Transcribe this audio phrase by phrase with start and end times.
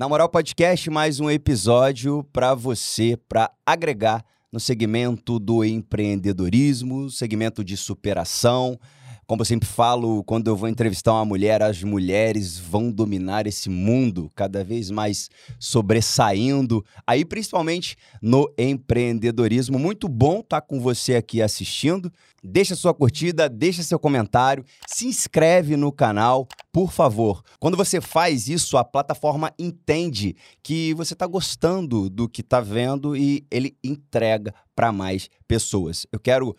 [0.00, 7.62] Na Moral Podcast, mais um episódio para você, para agregar no segmento do empreendedorismo, segmento
[7.62, 8.80] de superação.
[9.30, 13.70] Como eu sempre falo, quando eu vou entrevistar uma mulher, as mulheres vão dominar esse
[13.70, 19.78] mundo cada vez mais sobressaindo, aí principalmente no empreendedorismo.
[19.78, 22.12] Muito bom estar com você aqui assistindo.
[22.42, 27.44] Deixa sua curtida, deixa seu comentário, se inscreve no canal, por favor.
[27.60, 33.16] Quando você faz isso, a plataforma entende que você está gostando do que está vendo
[33.16, 36.06] e ele entrega para mais pessoas.
[36.10, 36.56] Eu quero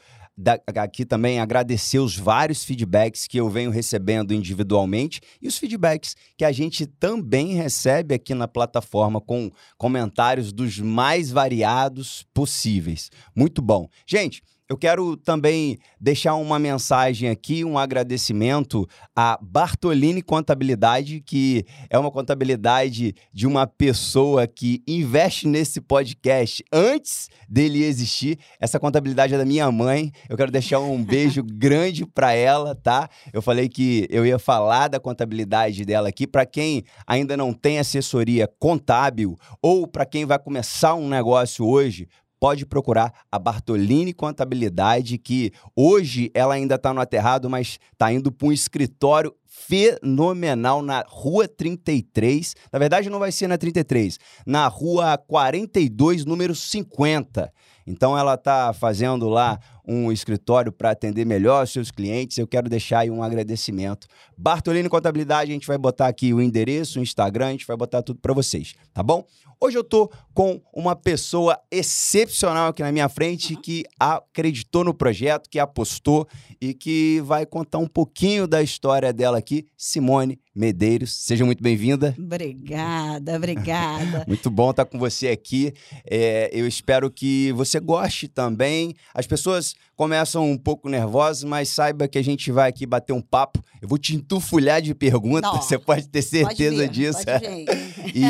[0.75, 6.45] aqui também agradecer os vários feedbacks que eu venho recebendo individualmente e os feedbacks que
[6.45, 13.09] a gente também recebe aqui na plataforma com comentários dos mais variados possíveis.
[13.35, 13.87] Muito bom.
[14.05, 21.99] Gente, eu quero também deixar uma mensagem aqui, um agradecimento à Bartolini Contabilidade, que é
[21.99, 28.39] uma contabilidade de uma pessoa que investe nesse podcast antes dele existir.
[28.61, 30.09] Essa contabilidade é da minha mãe.
[30.29, 33.09] Eu quero deixar um beijo grande para ela, tá?
[33.33, 37.77] Eu falei que eu ia falar da contabilidade dela aqui para quem ainda não tem
[37.77, 42.07] assessoria contábil ou para quem vai começar um negócio hoje,
[42.41, 48.31] pode procurar a Bartolini Contabilidade, que hoje ela ainda está no aterrado, mas está indo
[48.31, 52.55] para um escritório fenomenal na Rua 33.
[52.73, 57.53] Na verdade, não vai ser na 33, na Rua 42, número 50.
[57.85, 62.39] Então, ela está fazendo lá um escritório para atender melhor seus clientes.
[62.39, 64.07] Eu quero deixar aí um agradecimento.
[64.35, 68.01] Bartolini Contabilidade, a gente vai botar aqui o endereço, o Instagram, a gente vai botar
[68.01, 69.25] tudo para vocês, tá bom?
[69.63, 75.47] Hoje eu tô com uma pessoa excepcional aqui na minha frente que acreditou no projeto,
[75.47, 76.27] que apostou
[76.59, 81.13] e que vai contar um pouquinho da história dela aqui, Simone Medeiros.
[81.13, 82.15] Seja muito bem-vinda.
[82.17, 84.23] Obrigada, obrigada.
[84.27, 85.73] muito bom estar com você aqui.
[86.09, 88.95] É, eu espero que você goste também.
[89.13, 93.21] As pessoas começam um pouco nervosas, mas saiba que a gente vai aqui bater um
[93.21, 93.63] papo.
[93.81, 97.23] Eu vou te entufulhar de perguntas, você pode ter certeza pode vir, disso.
[97.23, 97.65] Pode
[98.13, 98.27] e,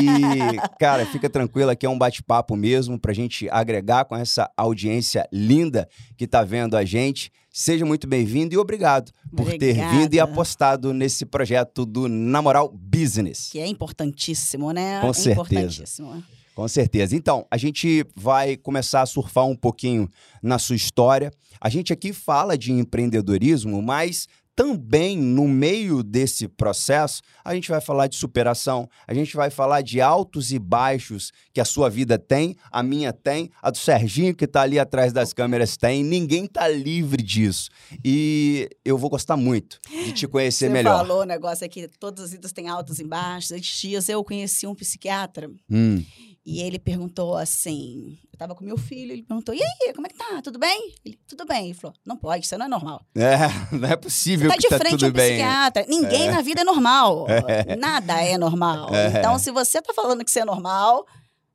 [0.78, 5.88] cara, fica tranquilo, aqui é um bate-papo mesmo pra gente agregar com essa audiência linda
[6.16, 7.30] que tá vendo a gente.
[7.50, 9.58] Seja muito bem-vindo e obrigado por Obrigada.
[9.58, 13.50] ter vindo e apostado nesse projeto do Namoral Business.
[13.50, 15.00] Que é importantíssimo, né?
[15.00, 15.42] Com é certeza.
[15.42, 16.24] Importantíssimo.
[16.54, 17.16] Com certeza.
[17.16, 20.08] Então, a gente vai começar a surfar um pouquinho
[20.42, 21.30] na sua história.
[21.60, 27.80] A gente aqui fala de empreendedorismo, mas também no meio desse processo, a gente vai
[27.80, 32.18] falar de superação, a gente vai falar de altos e baixos que a sua vida
[32.18, 36.44] tem, a minha tem, a do Serginho que está ali atrás das câmeras tem, ninguém
[36.44, 37.70] está livre disso.
[38.04, 40.98] E eu vou gostar muito de te conhecer Você melhor.
[40.98, 43.52] Você falou o negócio aqui, todas as vidas têm altos e baixos.
[43.52, 46.04] Esses dias eu conheci um psiquiatra hum.
[46.44, 50.10] E ele perguntou assim, eu tava com meu filho, ele perguntou, e aí, como é
[50.10, 50.42] que tá?
[50.42, 50.92] Tudo bem?
[51.04, 51.66] Ele, tudo bem.
[51.66, 53.00] Ele falou, não pode, isso não é normal.
[53.14, 53.36] É,
[53.76, 55.30] não é possível Você tá que de tá frente tudo a um bem.
[55.36, 55.86] psiquiatra.
[55.88, 56.30] Ninguém É.
[56.32, 57.26] na vida é normal.
[57.78, 58.92] Nada é normal.
[58.94, 59.18] É.
[59.18, 61.06] Então, se você tá falando que você é normal,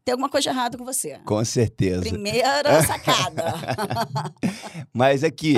[0.05, 1.19] tem alguma coisa errada com você.
[1.25, 1.99] Com certeza.
[2.01, 3.55] Primeira sacada.
[4.93, 5.55] Mas aqui,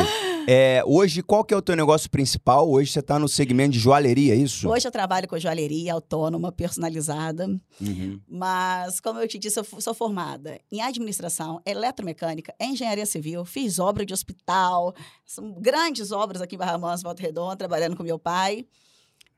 [0.52, 2.68] é, hoje qual que é o teu negócio principal?
[2.68, 4.68] Hoje você está no segmento de joalheria, é isso?
[4.68, 7.46] Hoje eu trabalho com joalheria autônoma, personalizada.
[7.80, 8.20] Uhum.
[8.28, 14.04] Mas, como eu te disse, eu sou formada em administração, eletromecânica, engenharia civil, fiz obra
[14.04, 18.66] de hospital, são grandes obras aqui em Barra Mansa, Volta Redonda, trabalhando com meu pai.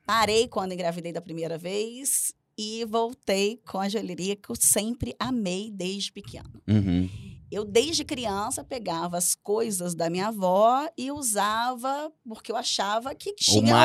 [0.06, 5.70] Parei quando engravidei da primeira vez e voltei com a joalheria que eu sempre amei
[5.70, 6.50] desde pequeno.
[6.66, 7.06] Uhum.
[7.52, 13.34] Eu, desde criança, pegava as coisas da minha avó e usava porque eu achava que
[13.34, 13.76] tinha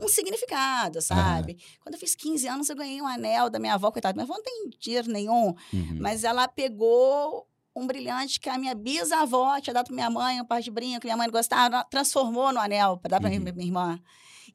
[0.00, 1.56] um, um significado, sabe?
[1.80, 4.14] Quando eu fiz 15 anos, eu ganhei um anel da minha avó, coitada.
[4.14, 5.98] Minha avó não tem dinheiro nenhum, Uhum.
[6.00, 7.46] mas ela pegou
[7.76, 11.00] um brilhante que a minha bisavó tinha dado pra minha mãe, um par de brinco
[11.00, 13.38] que minha mãe gostava, transformou no anel para dar pra Uhum.
[13.38, 14.00] minha, minha irmã.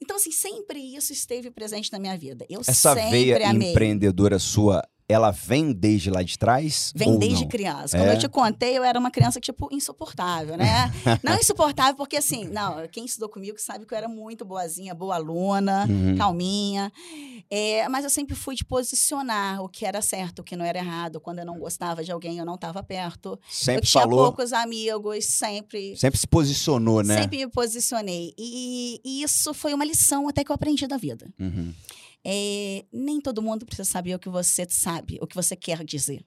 [0.02, 2.46] Então, assim, sempre isso esteve presente na minha vida.
[2.50, 3.72] Eu Essa veia amei.
[3.72, 4.84] empreendedora sua,
[5.14, 6.92] ela vem desde lá de trás?
[6.96, 7.50] Vem desde não?
[7.50, 7.98] criança.
[7.98, 8.16] Como É?
[8.16, 10.92] eu te contei, eu era uma criança, tipo, insuportável, né?
[11.24, 15.16] não insuportável porque, assim, não, quem estudou comigo sabe que eu era muito boazinha, boa
[15.16, 16.16] aluna, Uhum.
[16.18, 16.92] calminha.
[17.50, 20.80] É, mas eu sempre fui de posicionar o que era certo, o que não era
[20.80, 21.20] errado.
[21.20, 23.30] Quando eu não gostava de alguém, eu não estava perto.
[23.34, 25.96] eu Sempre tinha falou, poucos amigos, sempre...
[25.98, 27.22] sempre se posicionou, né?
[27.22, 28.34] Sempre me posicionei.
[28.38, 31.28] E, e isso foi uma lição até que eu aprendi da vida.
[31.40, 31.74] Uhum.
[32.26, 36.26] É, nem todo mundo precisa saber o que você sabe, o que você quer dizer.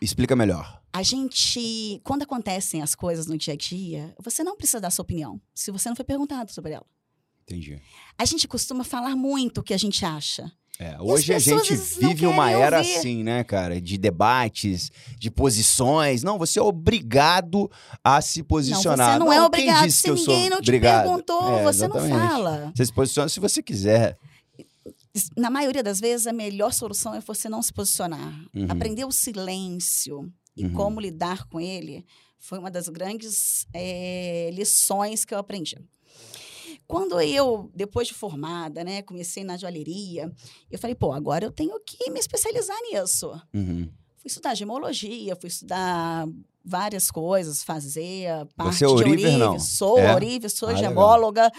[0.00, 0.82] Explica melhor.
[0.92, 5.02] A gente, quando acontecem as coisas no dia a dia, você não precisa dar sua
[5.02, 6.86] opinião, se você não foi perguntado sobre ela.
[7.42, 7.80] Entendi.
[8.18, 10.50] A gente costuma falar muito o que a gente acha.
[10.78, 12.96] É, hoje a gente não vive uma era ouvir.
[12.98, 13.80] assim, né, cara?
[13.80, 16.22] De debates, de posições.
[16.22, 17.70] Não, você é obrigado
[18.04, 19.14] a se Não, posicionar.
[19.14, 19.84] você não, é quem obrigado.
[19.86, 21.04] disse Se que eu sou ninguém não te obrigado?
[21.04, 22.28] perguntou, É, você não exatamente.
[22.28, 22.72] fala.
[22.74, 24.18] Você se posiciona se você quiser.
[25.36, 28.34] Na maioria das vezes, a melhor solução é você não se posicionar.
[28.54, 28.66] Uhum.
[28.68, 30.72] Aprender o silêncio e Uhum.
[30.74, 32.04] como lidar com ele
[32.38, 35.76] foi uma das grandes eh, lições que eu aprendi.
[36.86, 40.32] Quando eu, depois de formada, né, comecei na joalheria,
[40.70, 43.30] eu falei, pô, agora eu tenho que me especializar nisso.
[43.52, 43.90] Uhum.
[44.16, 46.26] Fui estudar gemologia, fui estudar
[46.68, 48.26] várias coisas, fazer
[48.56, 49.58] parte Você é de Oriver, não?
[49.60, 50.12] Sou É?
[50.12, 50.90] ourives, sou Ah, legal.
[50.90, 51.52] gemóloga.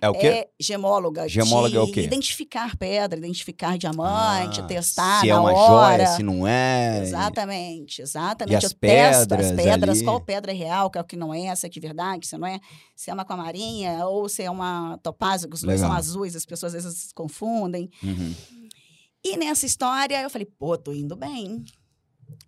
[0.00, 0.26] É o quê?
[0.26, 1.28] É gemóloga.
[1.28, 2.02] Gemóloga de é o quê?
[2.02, 5.96] Identificar pedra, identificar diamante, Ah, testar se na é uma hora.
[6.04, 7.00] joia, se não é.
[7.02, 8.56] Exatamente, exatamente.
[8.56, 10.04] as eu testo as pedras pedras, ali?
[10.04, 12.60] qual pedra é real, qual que não é, se é de verdade, se não é,
[12.96, 15.98] se é uma aquamarinha ou se é uma topázio, que os dois são Legal.
[15.98, 17.90] azuis, as pessoas às vezes se confundem.
[18.02, 18.34] Uhum.
[19.24, 21.64] E nessa história, eu falei, pô, tô indo bem.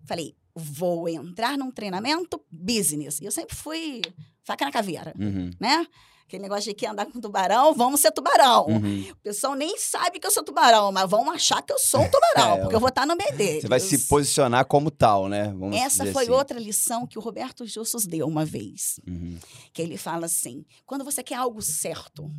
[0.07, 3.21] Falei, vou entrar num treinamento business.
[3.21, 4.03] E eu sempre fui
[4.45, 5.51] faca na caveira, Uhum.
[5.61, 5.87] né?
[6.25, 8.67] Aquele negócio de que andar com tubarão, vamos ser tubarão.
[8.67, 9.11] Uhum.
[9.11, 12.09] O pessoal nem sabe que eu sou tubarão, mas vão achar que eu sou um
[12.11, 13.63] tubarão, É, porque eu vou estar no meio deles.
[13.63, 15.53] Você vai se posicionar como tal, né?
[15.59, 16.33] Vamos Essa foi assim.
[16.33, 19.01] outra lição que o Roberto Justus deu uma vez.
[19.09, 19.37] Uhum.
[19.73, 22.31] Que ele fala assim: quando você quer algo certo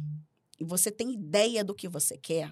[0.57, 2.49] e você tem ideia do que você quer,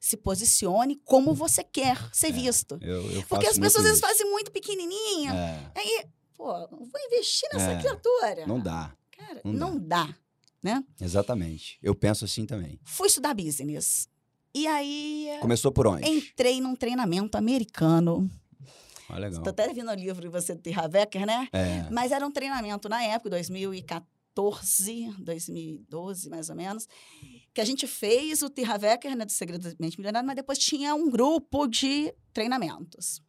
[0.00, 2.78] se posicione como você quer ser visto.
[2.80, 5.32] Eu, eu Porque as pessoas às vezes fazem muito pequenininha.
[5.34, 8.46] É, Aí, pô, vou investir nessa É, criatura.
[8.46, 8.92] não dá.
[9.16, 10.12] Cara, não não, dá.
[10.62, 10.82] né?
[10.98, 11.78] Exatamente.
[11.82, 12.80] Eu penso assim também.
[12.82, 14.08] Fui estudar business.
[14.54, 16.08] E aí Começou por onde?
[16.08, 18.28] entrei num treinamento americano.
[19.08, 19.42] Ah, legal.
[19.42, 21.48] Tô até vendo o livro de você ter Havecker, né?
[21.52, 21.86] É.
[21.90, 24.04] Mas era um treinamento na época, 2014,
[25.18, 26.86] 2012, mais ou menos,
[27.52, 30.58] que a gente fez o Terra Wecker, né, do Segredo da Mente Milionária, mas depois
[30.58, 33.20] tinha um grupo de treinamentos.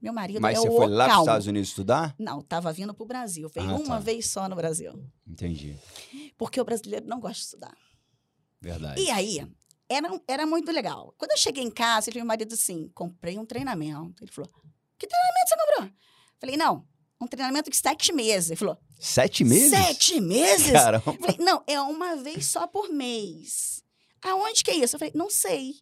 [0.00, 1.20] Meu marido Mas é você o foi lá para os.
[1.22, 2.14] Estados Unidos estudar?
[2.18, 3.48] Não, estava vindo para o Brasil.
[3.54, 3.98] Veio Ah, uma tá.
[4.00, 4.92] vez só no Brasil.
[5.24, 5.76] Entendi.
[6.36, 7.76] Porque o brasileiro não gosta de estudar.
[8.60, 9.00] Verdade.
[9.00, 9.46] E aí,
[9.88, 11.14] era, era muito legal.
[11.16, 14.24] Quando eu cheguei em casa, ele meu marido assim, comprei um treinamento.
[14.24, 14.50] Ele falou,
[14.98, 15.96] que treinamento você comprou?
[16.40, 16.84] Falei, não,
[17.24, 18.50] um treinamento de sete meses.
[18.50, 19.70] Ele falou, Sete meses?
[19.70, 20.70] sete meses?
[20.72, 21.04] Caramba.
[21.06, 23.82] Eu falei, não, é uma vez só por mês.
[24.22, 24.94] Aonde que é isso?
[24.96, 25.74] Eu falei, não sei.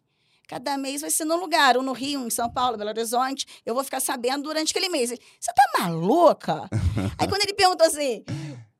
[0.47, 3.45] Cada mês vai ser num lugar, ou no Rio, em São Paulo, Belo Horizonte.
[3.65, 5.11] Eu vou ficar sabendo durante aquele mês.
[5.11, 6.67] Ele, Você tá maluca?
[7.17, 8.23] Aí quando ele perguntou assim,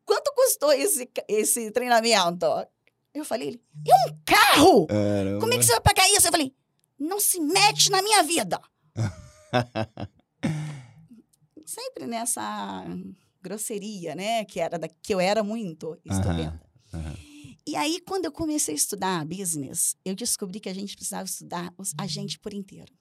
[0.04, 2.46] quanto custou esse, esse treinamento?
[3.14, 4.88] Eu falei, ele, e um carro?
[4.88, 5.40] Caramba.
[5.40, 6.28] Como é que você vai pagar isso?
[6.28, 6.54] Eu falei,
[7.00, 8.60] não se mete na minha vida.
[11.72, 12.86] Sempre nessa
[13.42, 14.44] grosseria, né?
[14.46, 16.60] Que, era da, que eu era muito estudante.
[16.94, 17.16] Aham.
[17.66, 21.74] E aí, quando eu comecei a estudar business, eu descobri que a gente precisava estudar
[21.98, 22.92] a gente por inteiro.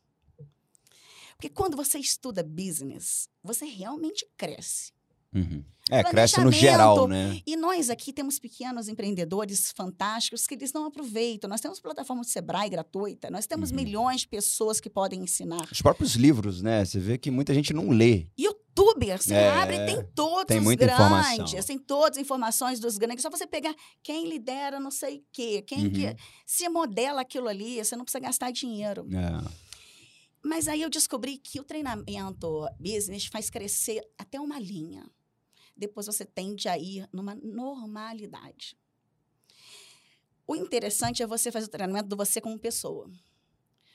[1.36, 4.92] Porque quando você estuda business, você realmente cresce.
[5.34, 5.64] Uhum.
[5.92, 7.40] É, cresce no geral, né?
[7.44, 11.50] E nós aqui temos pequenos empreendedores fantásticos que eles não aproveitam.
[11.50, 13.76] Nós temos plataforma de Sebrae gratuita, nós temos Uhum.
[13.76, 15.66] milhões de pessoas que podem ensinar.
[15.70, 16.84] Os próprios livros, né?
[16.84, 18.28] Você vê que muita gente não lê.
[18.38, 21.04] Youtuber, você É, abre e tem todos tem os muita grandes.
[21.04, 21.62] informação.
[21.66, 23.22] Tem todas as informações dos grandes.
[23.22, 25.92] Só você pegar quem lidera não sei o quê, quem Uhum.
[25.92, 26.16] que
[26.46, 29.08] se modela aquilo ali, você não precisa gastar dinheiro.
[29.12, 29.50] É.
[30.44, 35.04] Mas aí eu descobri que o treinamento business faz crescer até uma linha.
[35.80, 38.76] Depois você tende a ir numa normalidade.
[40.46, 43.10] O interessante é você fazer o treinamento do você como pessoa.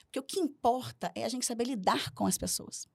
[0.06, 2.88] Porque o que importa é a gente saber lidar com as pessoas.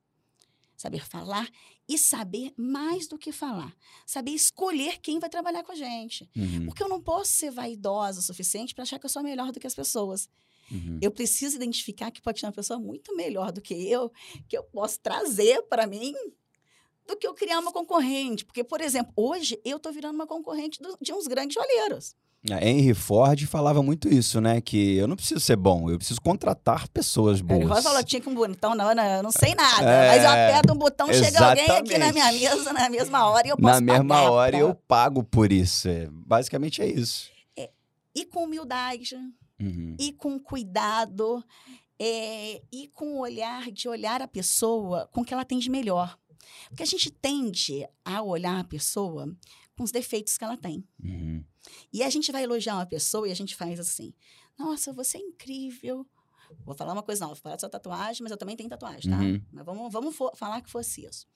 [0.76, 1.48] Saber falar
[1.88, 3.76] e saber mais do que falar.
[4.06, 6.28] Saber escolher quem vai trabalhar com a gente.
[6.34, 6.66] Uhum.
[6.66, 9.60] Porque eu não posso ser vaidosa o suficiente para achar que eu sou melhor do
[9.60, 10.28] que as pessoas.
[10.70, 10.98] Uhum.
[11.02, 14.10] Eu preciso identificar que pode ter uma pessoa muito melhor do que eu,
[14.48, 16.14] que eu posso trazer para mim,
[17.06, 18.44] do que eu criar uma concorrente.
[18.44, 22.14] Porque, por exemplo, hoje eu estou virando uma concorrente do- de uns grandes olheiros.
[22.50, 24.62] A Henry Ford falava muito isso, né?
[24.62, 27.82] Que eu não preciso ser bom, eu preciso contratar pessoas boas.
[27.84, 29.82] falou, tinha que um botão, não, não, eu não sei nada.
[29.90, 32.12] É, mas eu aperto um botão, chega alguém aqui na exatamente.
[32.14, 35.22] minha mesa na mesma hora e eu posso Na mesma pagar hora pra- eu pago
[35.22, 35.86] por isso.
[35.86, 37.28] É, basicamente é isso.
[38.14, 39.16] E com humildade,
[39.60, 39.94] Uhum.
[40.00, 41.44] e com cuidado,
[41.98, 45.70] é, e com o olhar de olhar a pessoa com o que ela tem de
[45.70, 46.16] melhor.
[46.68, 49.34] Porque a gente tende a olhar a pessoa
[49.76, 50.84] com os defeitos que ela tem.
[51.02, 51.44] Uhum.
[51.92, 54.12] E a gente vai elogiar uma pessoa e a gente faz assim:
[54.58, 56.06] Nossa, você é incrível.
[56.64, 59.10] Vou falar uma coisa, não, vou falar da sua tatuagem, mas eu também tenho tatuagem,
[59.10, 59.18] tá?
[59.18, 59.40] Uhum.
[59.52, 61.26] Mas vamos, vamos falar que fosse isso.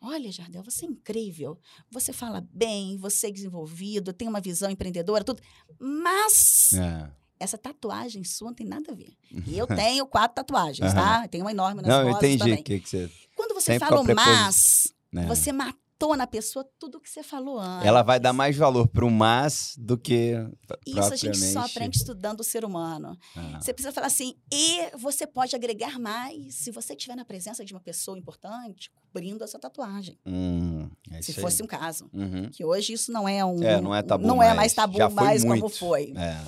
[0.00, 1.58] Olha, Jardel, você é incrível.
[1.90, 5.42] Você fala bem, você é desenvolvido, tem uma visão empreendedora, tudo.
[5.78, 7.10] Mas É.
[7.40, 9.12] essa tatuagem sua não tem nada a ver.
[9.46, 11.26] E eu tenho quatro tatuagens, tá?
[11.28, 12.60] Tenho uma enorme nas Não, eu costas entendi também.
[12.60, 13.10] o que, que você.
[13.36, 15.26] Quando você Sempre fala a o preposi- mas, né?
[15.26, 17.86] você matou na pessoa tudo que você falou antes.
[17.86, 20.34] Ela vai dar mais valor pro mas do que.
[20.86, 23.16] Isso a gente só aprende estudando o ser humano.
[23.34, 27.64] Ah, Você precisa falar assim, e você pode agregar mais se você estiver na presença
[27.64, 30.18] de uma pessoa importante, cobrindo essa tatuagem.
[30.26, 31.64] hum, é se fosse aí.
[31.64, 32.10] um caso.
[32.12, 32.50] Uhum.
[32.50, 33.62] Que hoje isso não é um.
[33.62, 34.56] É, não é tabu Não é mais.
[34.56, 36.12] mais tabu mais como foi.
[36.16, 36.40] É.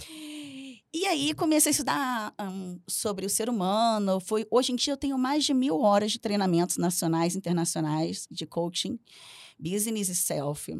[0.99, 4.19] E aí comecei a estudar hum, sobre o ser humano.
[4.19, 8.27] Foi, hoje em dia eu tenho mais de mil horas de treinamentos nacionais e internacionais
[8.31, 8.99] de coaching,
[9.59, 10.75] business e self.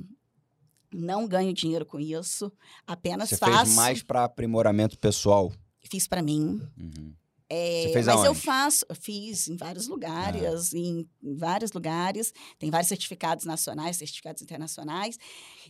[0.91, 2.51] Não ganho dinheiro com isso,
[2.87, 3.67] apenas Você faço.
[3.67, 5.53] fez mais para aprimoramento pessoal.
[5.83, 6.63] Fiz para mim.
[6.79, 7.13] Uhum.
[7.51, 8.41] É, Você fez mas eu aonde?
[8.41, 12.33] faço, eu fiz em vários lugares, em, em vários lugares.
[12.59, 15.19] Tem vários certificados nacionais, certificados internacionais.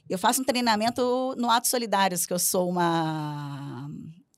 [0.09, 3.91] Eu faço um treinamento no Atos Solidários, que eu sou uma.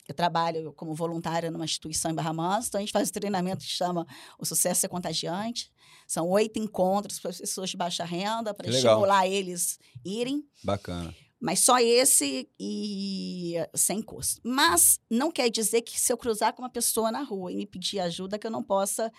[0.09, 3.63] Eu trabalho como voluntária numa instituição em Barra Mansa, então a gente faz um treinamento
[3.63, 4.07] que chama
[4.39, 5.71] O Sucesso é Contagiante.
[6.07, 11.15] São oito encontros para pessoas de baixa renda, para estimular eles irem Bacana.
[11.39, 14.41] mas só esse e sem custo.
[14.43, 17.67] Mas não quer dizer que se eu cruzar com uma pessoa na rua e me
[17.67, 19.13] pedir ajuda, que eu não possa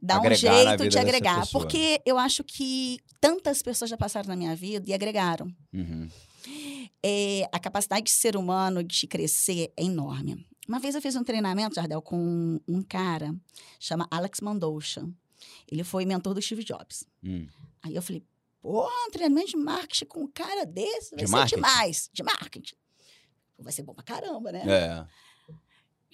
[0.00, 1.46] dar Agregar um jeito de agregar.
[1.50, 5.52] Porque eu acho que tantas pessoas já passaram na minha vida e agregaram.
[5.72, 6.08] Uhum.
[7.04, 10.46] É, a capacidade de ser humano de crescer é enorme.
[10.68, 13.34] Uma vez eu fiz um treinamento, Jardel, com um cara,
[13.78, 15.08] chama Alex Mandoucha.
[15.70, 17.04] Ele foi mentor do Steve Jobs.
[17.22, 17.46] Hum.
[17.82, 18.22] Aí eu falei,
[18.60, 21.54] pô, um treinamento de marketing com um cara desse vai De ser marketing?
[21.56, 22.10] demais.
[22.12, 22.74] De marketing.
[23.58, 24.62] Vai ser bom pra caramba, né?
[24.66, 25.06] É.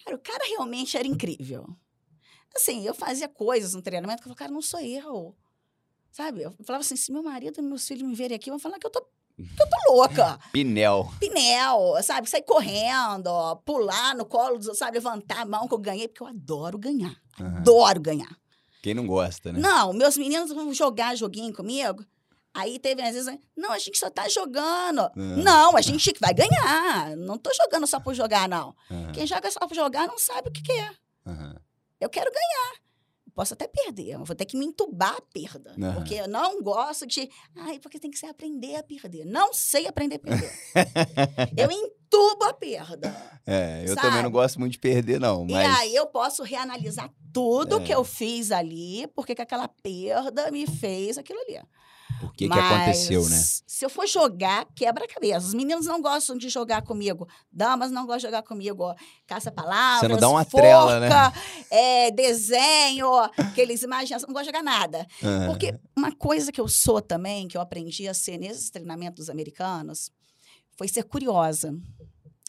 [0.04, 1.66] Cara, o cara realmente era incrível.
[2.54, 5.34] Assim, eu fazia coisas no treinamento que eu falava, cara, não sou eu.
[6.12, 6.42] Sabe?
[6.42, 8.86] Eu falava assim, se meu marido e meus filhos me verem aqui, vão falar que
[8.86, 9.04] eu tô,
[9.38, 10.38] eu tô louca.
[10.52, 11.12] Pinel.
[11.18, 12.30] Pinel, sabe?
[12.30, 14.98] Sair correndo, ó, pular no colo, sabe?
[14.98, 17.16] Levantar a mão que eu ganhei, porque eu adoro ganhar.
[17.40, 17.58] Aham.
[17.58, 18.36] Adoro ganhar.
[18.82, 19.58] Quem não gosta, né?
[19.58, 22.04] Não, meus meninos vão jogar joguinho comigo.
[22.52, 25.00] Aí teve às vezes, não, a gente só tá jogando.
[25.00, 25.12] Ah.
[25.16, 27.16] Não, a gente vai ganhar.
[27.16, 28.74] Não tô jogando só por jogar, não.
[28.90, 29.12] Aham.
[29.12, 30.90] Quem joga só por jogar não sabe o que, que é.
[32.00, 32.84] Eu quero ganhar.
[33.34, 35.74] Posso até perder, vou ter que me entubar a perda.
[35.76, 35.94] Aham.
[35.94, 37.28] Porque eu não gosto de.
[37.56, 39.24] Ai, porque tem que ser aprender a perder.
[39.24, 40.52] Não sei aprender a perder.
[41.56, 43.40] eu entubo a perda.
[43.44, 44.02] É, eu Sabe?
[44.02, 45.44] também não gosto muito de perder, não.
[45.44, 45.66] Mas...
[45.66, 47.84] E aí eu posso reanalisar tudo É.
[47.84, 51.60] que eu fiz ali, porque que aquela perda me fez aquilo ali.
[52.20, 53.36] Por que, que aconteceu, né?
[53.66, 55.46] Se eu for jogar, quebra a cabeça.
[55.46, 57.28] Os meninos não gostam de jogar comigo.
[57.52, 58.94] Damas não gostam de jogar comigo.
[59.26, 61.08] Caça-palavras, Você não dá uma forca, trela, né?
[61.70, 64.22] é, desenho, aqueles imagens.
[64.22, 65.06] Não gosto de jogar nada.
[65.22, 65.46] Aham.
[65.46, 70.10] Porque uma coisa que eu sou também, que eu aprendi a ser nesses treinamentos americanos,
[70.76, 71.74] foi ser curiosa.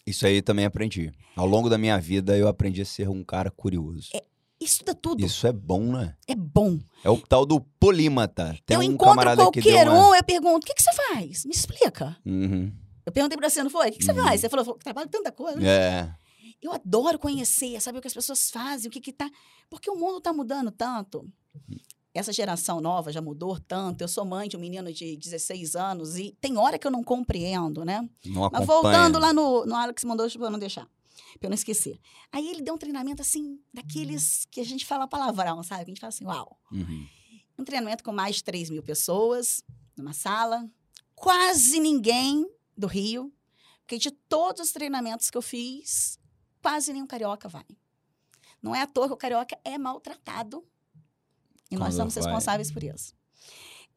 [0.05, 1.12] Isso aí também aprendi.
[1.35, 4.09] Ao longo da minha vida, eu aprendi a ser um cara curioso.
[4.59, 5.25] Estuda tudo.
[5.25, 6.15] Isso é bom, né?
[6.27, 6.79] É bom.
[7.03, 8.57] É o tal do polímata.
[8.65, 10.09] Tem eu um encontro qualquer uma...
[10.09, 11.45] um, eu pergunto, o que, que você faz?
[11.45, 12.17] Me explica.
[12.25, 12.71] Uhum.
[13.05, 13.89] Eu perguntei pra você, não foi?
[13.89, 14.24] O que, que você Uhum.
[14.24, 14.41] faz?
[14.41, 15.62] Você falou, trabalho tanta coisa.
[15.65, 16.09] É.
[16.62, 19.29] Eu adoro conhecer, saber o que as pessoas fazem, o que que tá...
[19.69, 21.27] Porque o mundo tá mudando tanto.
[22.13, 24.01] Essa geração nova já mudou tanto.
[24.01, 27.03] Eu sou mãe de um menino de 16 anos e tem hora que eu não
[27.03, 28.07] compreendo, né?
[28.25, 30.88] Não Mas voltando lá no, no Alex mandou eu não deixar,
[31.39, 32.00] pra eu não esquecer.
[32.31, 35.84] Aí ele deu um treinamento assim, daqueles que a gente fala palavrão, sabe?
[35.84, 36.60] A gente fala assim, uau.
[36.72, 37.07] Uhum.
[37.57, 39.63] Um treinamento com mais de 3 mil pessoas,
[39.95, 40.69] numa sala.
[41.15, 42.45] Quase ninguém
[42.77, 43.34] do Rio.
[43.81, 46.19] Porque de todos os treinamentos que eu fiz,
[46.62, 47.65] quase nenhum carioca vai.
[48.62, 50.65] Não é à toa que o carioca é maltratado.
[51.69, 52.24] E nós Quando somos vai.
[52.24, 53.13] responsáveis por isso.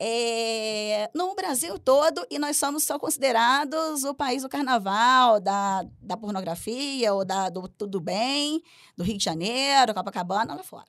[0.00, 6.16] É, no Brasil todo, e nós somos só considerados o país do carnaval, da, da
[6.16, 8.62] pornografia, ou da, do tudo bem,
[8.96, 10.86] do Rio de Janeiro, Copacabana, lá fora.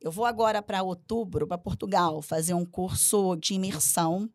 [0.00, 4.30] Eu vou agora para outubro, para Portugal, fazer um curso de imersão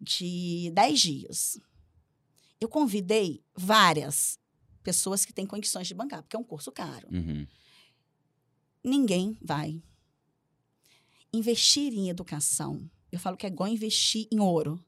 [0.00, 1.60] de 10 dias.
[2.60, 4.38] Eu convidei várias
[4.82, 7.08] pessoas que têm condições de bancar, porque é um curso caro.
[7.10, 7.46] Uhum.
[8.84, 9.82] Ninguém vai.
[11.36, 14.82] Investir em educação, eu falo que é igual investir em ouro.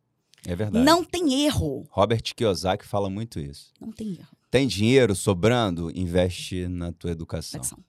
[0.47, 0.83] É verdade.
[0.83, 1.87] Não tem erro.
[1.91, 3.71] Robert Kiyosaki fala muito isso.
[3.79, 4.35] Não tem erro.
[4.51, 7.61] Tem dinheiro sobrando, investe na tua educação.
[7.61, 7.85] Educação.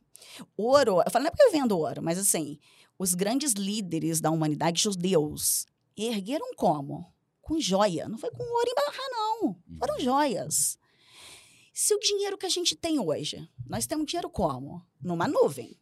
[0.58, 2.60] Ouro, eu falo, não é porque eu vendo ouro, mas assim,
[2.98, 7.14] os grandes líderes da humanidade, judeus, ergueram como?
[7.42, 8.10] Com joia.
[8.10, 9.56] Não foi com ouro em barra, não.
[9.80, 10.78] Foram joias.
[11.74, 14.86] Se o dinheiro que a gente tem hoje, nós temos dinheiro como?
[15.02, 15.80] Numa nuvem.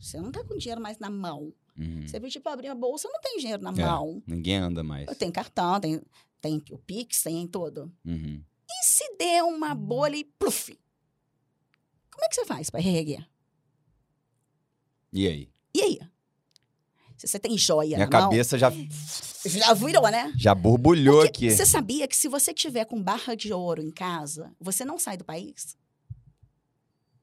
[0.00, 1.52] Você não tá com dinheiro mais na mão.
[1.78, 2.06] Uhum.
[2.06, 3.84] Você viu, tipo, abrir a bolsa, não tem dinheiro na É.
[3.84, 4.22] mão.
[4.26, 5.06] Ninguém anda mais.
[5.08, 6.00] Eu tenho cartão, tem,
[6.40, 7.92] tem o Pix, tem tudo.
[8.04, 8.42] Uhum.
[8.68, 10.78] E se der uma bolha e pluf?
[12.10, 13.28] Como é que você faz para reerguer?
[15.12, 15.50] E aí?
[15.74, 15.98] E aí?
[17.16, 20.32] Se você tem joia Minha na mão, cabeça já, já virou, né?
[20.36, 21.56] já borbulhou Porque aqui.
[21.56, 25.16] Você sabia que se você tiver com barra de ouro em casa, você não sai
[25.16, 25.76] do país?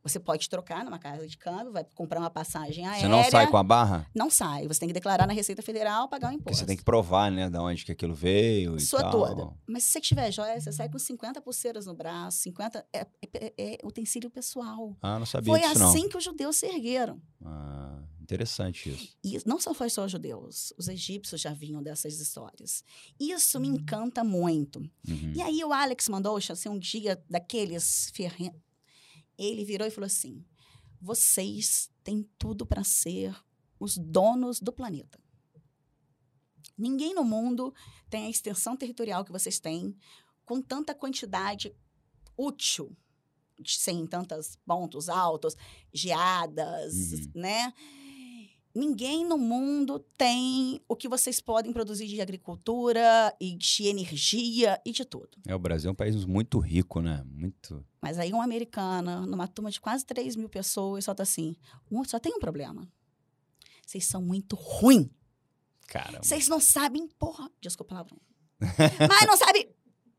[0.03, 3.01] Você pode trocar numa casa de câmbio, vai comprar uma passagem aérea.
[3.03, 4.05] Você não sai com a barra?
[4.13, 4.67] Não sai.
[4.67, 6.59] Você tem que declarar na Receita Federal, pagar o Porque imposto.
[6.59, 9.11] você tem que provar, né, de onde que aquilo veio e Sua tal.
[9.11, 9.53] toda.
[9.65, 12.85] Mas se você tiver joia, você sai com 50 pulseiras no braço, 50...
[12.91, 14.95] É, é- é utensílio pessoal.
[15.01, 15.89] Ah, não sabia Foi disso, não.
[15.89, 17.21] assim que os judeus se ergueram.
[17.41, 19.15] Ah, interessante isso.
[19.23, 22.83] E não só foi só os judeus, os egípcios já vinham dessas histórias.
[23.17, 24.79] Isso me encanta muito.
[25.07, 25.31] Uhum.
[25.33, 28.59] E aí o Alex mandou, assim, um dia daqueles ferrentos.
[29.37, 30.45] Ele virou e falou assim:
[31.01, 33.35] vocês têm tudo para ser
[33.79, 35.19] os donos do planeta.
[36.77, 37.73] Ninguém no mundo
[38.09, 39.95] tem a extensão territorial que vocês têm,
[40.45, 41.75] com tanta quantidade
[42.37, 42.95] útil,
[43.65, 45.55] sem tantos pontos altos,
[45.93, 47.31] geadas, Uhum.
[47.35, 47.73] né?
[48.75, 54.91] Ninguém no mundo tem o que vocês podem produzir de agricultura e de energia e
[54.91, 55.37] de tudo.
[55.47, 57.23] É, o Brasil é um país muito rico, né?
[57.25, 57.85] Muito.
[58.01, 61.55] Mas aí um americano, numa turma de quase 3 mil pessoas, solta assim,
[61.91, 62.87] um, só tem um problema.
[63.85, 65.07] Vocês são muito ruins.
[65.87, 66.23] Caramba.
[66.23, 68.19] Vocês não sabem, porra, desculpa palavrão.
[68.59, 69.69] Mas não sabem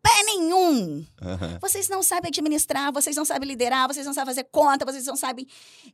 [0.04, 1.04] pé nenhum.
[1.22, 1.58] Aham.
[1.60, 5.16] Vocês não sabem administrar, vocês não sabem liderar, vocês não sabem fazer conta, vocês não
[5.16, 5.46] sabem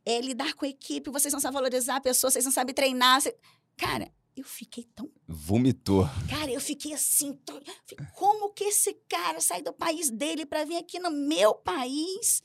[0.05, 3.21] eh, lidar com a equipe, vocês não sabem valorizar a pessoa, vocês não sabem treinar.
[3.21, 3.37] cê-
[3.77, 6.09] Cara, eu fiquei tão Vomitou.
[6.29, 7.39] Cara, eu fiquei assim,
[7.87, 12.43] fiquei, como que esse cara sai do país dele pra vir aqui no meu país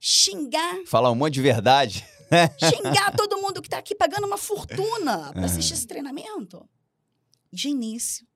[0.00, 2.04] xingar, Falar um monte de verdade.
[2.58, 6.68] xingar todo mundo que tá aqui pagando uma fortuna pra assistir esse treinamento?
[7.52, 8.26] De início.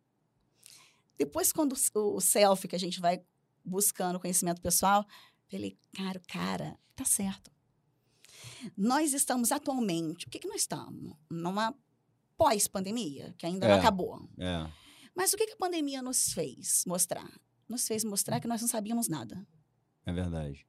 [1.18, 3.20] Depois, quando o, selfie que a gente vai
[3.64, 5.04] buscando conhecimento pessoal,
[5.50, 7.50] falei, cara, cara, tá certo.
[8.76, 11.14] Nós estamos atualmente, o que, que nós estamos?
[11.28, 11.74] Numa
[12.37, 13.78] pós-pandemia, que ainda não É.
[13.78, 14.28] acabou.
[14.38, 14.70] É.
[15.14, 17.28] Mas o que, que a pandemia nos fez mostrar?
[17.68, 19.44] Nos fez mostrar que nós não sabíamos nada.
[20.07, 20.64] É verdade.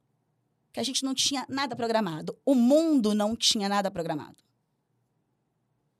[0.74, 2.38] Que a gente não tinha nada programado.
[2.44, 4.44] O mundo não tinha nada programado.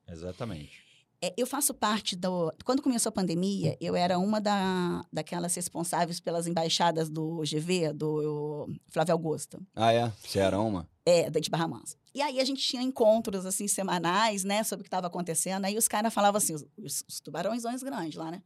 [0.08, 0.84] Exatamente.
[1.22, 2.50] É, eu faço parte do.
[2.64, 8.68] Quando começou a pandemia, eu era uma da, daquelas responsáveis pelas embaixadas do GV, do
[8.88, 10.10] Flávio Augusto, Ah, é?
[10.24, 10.88] Você era uma?
[11.04, 11.96] é, da de Barra Mansa.
[12.14, 15.64] E aí a gente tinha encontros assim semanais, né, sobre o que estava acontecendo.
[15.64, 18.42] Aí os caras falavam assim, os, os, os tubarões grandes lá, né?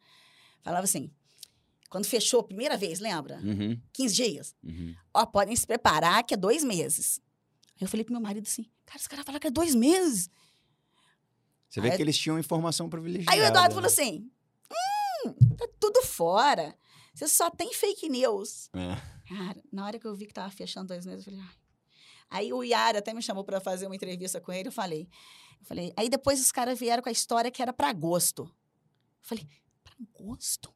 [0.62, 1.10] Falavam assim,
[1.90, 3.38] quando fechou a primeira vez, lembra?
[3.42, 3.78] Uhum.
[3.92, 4.54] 15 dias.
[4.64, 4.94] Uhum.
[5.12, 7.20] Ó, podem se preparar que é dois meses.
[7.76, 10.28] Aí eu falei pro meu marido assim, cara, os caras falaram que é dois meses.
[11.74, 13.32] Você vê Aí- que eles tinham informação privilegiada.
[13.32, 13.74] Aí o Eduardo né?
[13.74, 14.30] falou assim,
[15.26, 16.72] hum, tá tudo fora.
[17.12, 18.70] Você só tem fake news.
[18.72, 18.94] É.
[19.28, 21.56] Cara, na hora que eu vi que tava fechando dois meses, eu falei, ai.
[22.30, 25.08] Aí o Yara até me chamou para fazer uma entrevista com ele, eu falei,
[25.60, 28.42] eu falei, aí depois os caras vieram com a história que era para agosto.
[28.44, 28.50] Eu
[29.22, 29.48] falei,
[29.82, 30.72] para agosto?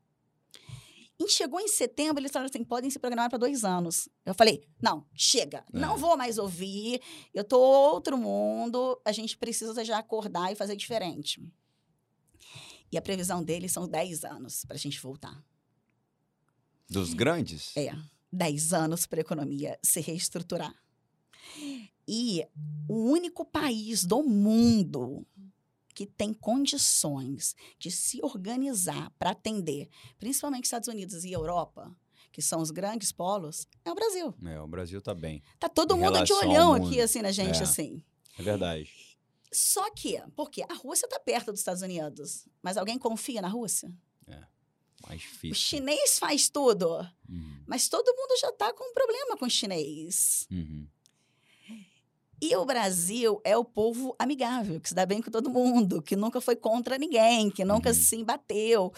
[1.20, 4.08] E chegou em setembro, eles falaram assim, podem se programar para dois anos.
[4.24, 5.78] Eu falei, não, chega, É.
[5.78, 7.00] não vou mais ouvir,
[7.34, 11.42] eu tô outro mundo, a gente precisa já acordar e fazer diferente.
[12.92, 15.44] E a previsão deles são 10 anos para a gente voltar.
[16.88, 17.76] Dos grandes?
[17.76, 17.94] É,
[18.32, 20.74] 10 anos para a economia se reestruturar.
[22.06, 22.46] E
[22.88, 25.26] o único país do mundo
[25.98, 31.92] que tem condições de se organizar para atender, principalmente Estados Unidos e Europa,
[32.30, 34.32] que são os grandes polos, é o Brasil.
[34.46, 35.42] É, o Brasil tá bem.
[35.58, 37.62] Tá todo Em mundo de olhão aqui, assim, na gente, É.
[37.64, 38.00] assim.
[38.38, 38.88] É verdade.
[39.52, 43.92] Só que, porque a Rússia está perto dos Estados Unidos, mas alguém confia na Rússia?
[45.08, 45.54] Mais O difícil.
[45.54, 46.88] chinês faz tudo,
[47.28, 47.62] Uhum.
[47.66, 50.46] mas todo mundo já está com um problema com o chinês.
[50.50, 50.86] Uhum.
[52.40, 56.14] E o Brasil é o povo amigável, que se dá bem com todo mundo, que
[56.14, 57.94] nunca foi contra ninguém, que nunca Uhum.
[57.94, 58.92] se embateu.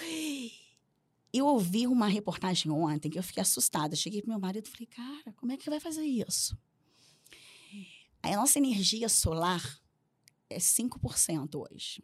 [1.33, 3.97] Eu ouvi uma reportagem ontem que eu fiquei assustada.
[3.97, 6.57] Cheguei pro meu marido e falei, cara, como é que vai fazer isso?
[8.23, 9.81] A nossa energia solar
[10.51, 12.03] é 5% hoje.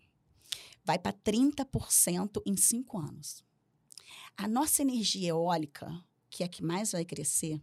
[0.85, 3.45] Vai para 30% em cinco anos.
[4.37, 7.61] A nossa energia eólica, que é a que mais vai crescer,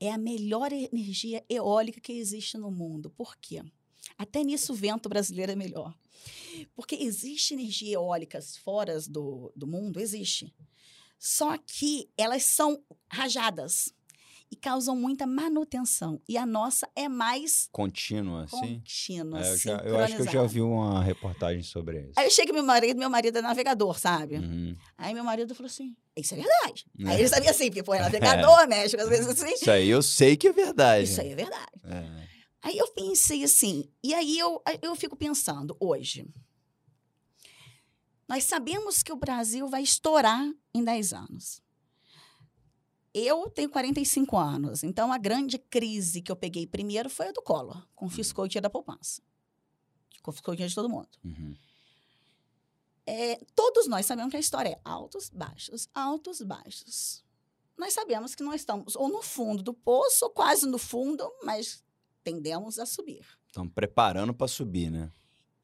[0.00, 3.10] é a melhor energia eólica que existe no mundo.
[3.10, 3.62] Por quê?
[4.16, 5.94] Até nisso o vento brasileiro é melhor.
[6.74, 10.00] Porque existe energia eólicas fora do, do mundo?
[10.00, 10.52] Existe.
[11.18, 13.92] Só que elas são rajadas.
[14.50, 16.20] E causam muita manutenção.
[16.28, 18.78] E a nossa é mais Contínua, assim?
[18.78, 22.12] contínua, É, eu, já- eu acho que eu já vi uma reportagem sobre isso.
[22.16, 24.36] Aí eu cheguei meu marido, meu marido é navegador, sabe?
[24.36, 24.76] Uhum.
[24.96, 26.86] Aí meu marido falou assim: Isso é verdade.
[26.98, 27.08] É.
[27.08, 29.52] Aí ele sabia assim, porque pô, é navegador, mexe com as coisas assim.
[29.54, 31.04] Isso aí eu sei que é verdade.
[31.10, 31.72] Isso aí é verdade.
[31.84, 32.28] É.
[32.62, 36.26] Aí eu pensei assim, e aí eu, eu fico pensando, hoje,
[38.28, 41.62] nós sabemos que o Brasil vai estourar em 10 anos.
[43.20, 47.42] Eu tenho 45 anos, então a grande crise que eu peguei primeiro foi a do
[47.42, 47.84] Collor.
[47.96, 49.20] Confiscou o dinheiro da poupança.
[50.22, 51.08] Confiscou o dinheiro de todo mundo.
[51.24, 51.56] Uhum.
[53.04, 57.24] É, todos nós sabemos que a história é altos, baixos, altos, baixos.
[57.76, 61.82] Nós sabemos que nós estamos ou no fundo do poço, ou quase no fundo, mas
[62.22, 63.26] tendemos a subir.
[63.46, 65.10] Estão preparando para subir, né?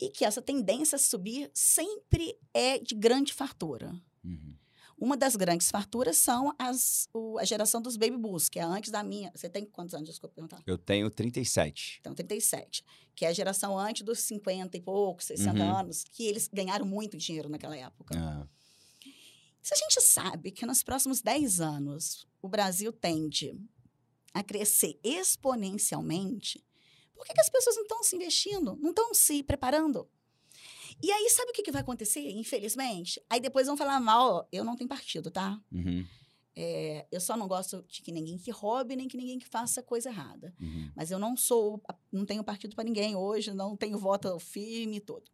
[0.00, 3.94] E que essa tendência a subir sempre é de grande fartura.
[4.24, 4.56] Uhum.
[4.96, 8.90] Uma das grandes farturas são as, o- a geração dos baby boomers, que é antes
[8.90, 9.30] da minha.
[9.34, 10.08] Você tem quantos anos?
[10.08, 10.62] Desculpa perguntar.
[10.66, 11.98] Eu tenho 37.
[12.00, 12.84] Então, 37.
[13.14, 15.76] Que é a geração antes dos 50 e poucos, 60 Uhum.
[15.78, 18.14] anos, que eles ganharam muito dinheiro naquela época.
[18.16, 18.46] Ah,
[19.62, 23.58] Se a gente sabe que nos próximos 10 anos o Brasil tende
[24.34, 26.62] a crescer exponencialmente,
[27.14, 30.08] por que, que as pessoas não estão se investindo, não estão se preparando?
[31.04, 33.22] E aí, sabe o que, que vai acontecer, infelizmente?
[33.28, 35.60] Aí depois vão falar mal, eu não tenho partido, tá?
[35.70, 36.06] uhum,
[36.56, 39.82] É, eu só não gosto de que ninguém que roube, nem que ninguém que faça
[39.82, 40.54] coisa errada.
[40.58, 40.90] uhum.
[40.96, 41.78] Mas eu não sou,
[42.10, 45.30] não tenho partido para ninguém hoje, não tenho voto firme e tudo.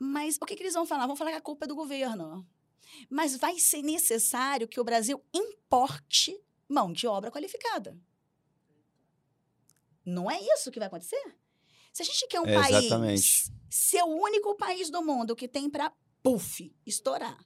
[0.00, 1.06] Mas o que, que eles vão falar?
[1.06, 2.44] Vão falar que a culpa é do governo.
[3.08, 6.36] Mas vai ser necessário que o Brasil importe
[6.68, 7.96] mão de obra qualificada.
[10.04, 11.36] Não é isso que vai acontecer?
[11.94, 13.52] Se a gente quer um É, país exatamente.
[13.70, 15.92] ser o único país do mundo que tem para,
[16.24, 17.38] puff, estourar,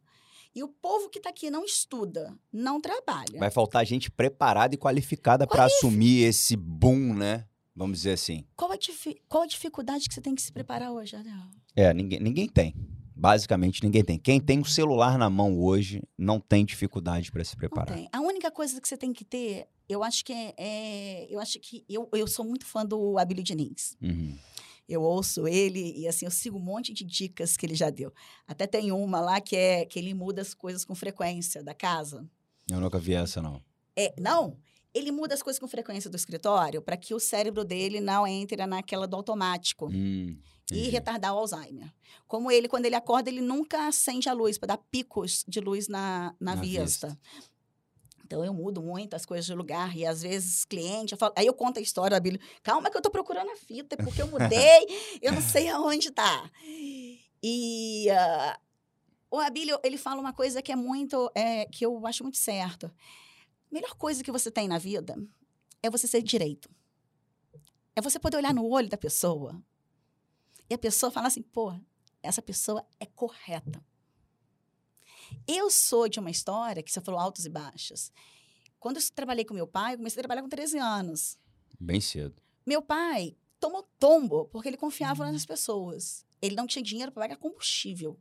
[0.55, 4.79] e o povo que está aqui não estuda, não trabalha, Vai faltar gente preparada e
[4.79, 7.47] qualificada para assumir esse boom, né?
[7.77, 8.47] Vamos dizer assim.
[8.57, 8.79] qual, a
[9.29, 11.35] qual a dificuldade que você tem que se preparar hoje, Adel?
[11.77, 12.75] É, ninguém, ninguém tem.
[13.19, 14.17] Basicamente, ninguém tem.
[14.19, 17.97] Quem tem um celular na mão hoje não tem dificuldade para se Não preparar.
[17.97, 18.09] tem.
[18.13, 20.55] A única coisa que você tem que ter, eu acho que é.
[20.57, 21.85] é- eu acho que.
[21.89, 23.97] Eu, eu sou muito fã do Abílio Diniz.
[24.01, 24.37] Uhum.
[24.89, 28.11] Eu ouço ele e assim, eu sigo um monte de dicas que ele já deu.
[28.47, 32.25] Até tem uma lá que é que ele muda as coisas com frequência da casa.
[32.71, 33.61] Eu nunca vi essa, não.
[33.97, 34.57] É, não,
[34.95, 38.65] ele muda as coisas com frequência do escritório para que o cérebro dele não entre
[38.67, 40.37] naquela do automático Hum,
[40.71, 41.93] e retardar o Alzheimer.
[42.27, 45.89] Como ele, quando ele acorda, ele nunca acende a luz para dar picos de luz
[45.89, 47.09] na, na, Na vista.
[47.09, 47.19] vista.
[48.25, 51.47] Então eu mudo muito as coisas de lugar e às vezes cliente, eu falo- aí
[51.47, 54.27] eu conto a história, Abílio, calma que eu tô procurando a fita, é porque eu
[54.27, 54.87] mudei,
[55.23, 56.51] eu não sei aonde tá.
[57.43, 58.59] E ah,
[59.31, 62.91] o Abílio, ele fala uma coisa que é muito, é, que eu acho muito certo.
[63.71, 65.15] A melhor coisa que você tem na vida
[65.83, 66.71] é você ser direito.
[67.95, 69.61] É você poder olhar no olho da pessoa
[70.71, 71.75] e a pessoa falar assim, pô,
[72.23, 73.85] essa pessoa é correta.
[75.47, 78.11] Eu sou de uma história que você falou altos e baixos.
[78.79, 81.39] Quando eu trabalhei com meu pai, eu comecei a trabalhar com 13 anos.
[81.79, 82.41] Bem cedo.
[82.65, 86.25] Meu pai tomou tombo porque ele confiava nas pessoas.
[86.41, 88.19] Ele não tinha dinheiro para pagar combustível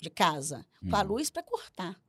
[0.00, 1.06] de casa, com a Uhum.
[1.08, 2.02] luz para cortar.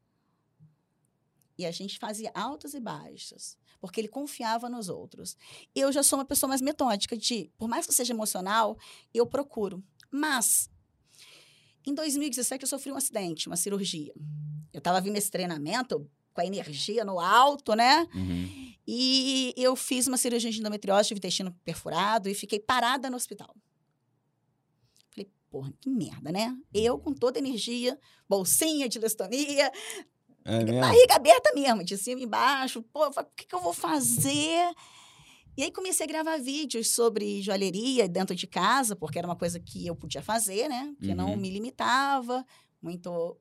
[1.58, 5.38] E a gente fazia altos e baixos, porque ele confiava nos outros.
[5.74, 8.78] Eu já sou uma pessoa mais metódica de, por mais que seja emocional,
[9.14, 9.84] eu procuro.
[10.12, 10.70] Mas
[11.86, 14.14] em 2017 eu sofri um acidente, uma cirurgia.
[14.74, 18.08] Eu estava vindo nesse treinamento com a energia no alto, né?
[18.14, 18.74] Uhum.
[18.88, 23.56] E eu fiz uma cirurgia de endometriose, tive intestino perfurado e fiquei parada no hospital.
[25.12, 26.56] Falei, porra, que merda, né?
[26.74, 29.72] Eu com toda a energia, bolsinha de lestomia,
[30.46, 30.80] É mesmo?
[30.80, 32.82] barriga aberta mesmo, de cima e embaixo.
[32.84, 34.72] Pô, o que, que eu vou fazer?
[35.58, 39.60] E aí comecei a gravar vídeos sobre joalheria dentro de casa, porque era uma coisa
[39.60, 40.94] que eu podia fazer, né?
[41.02, 41.38] Que não Uhum.
[41.38, 42.46] me limitava
[42.82, 43.38] muito.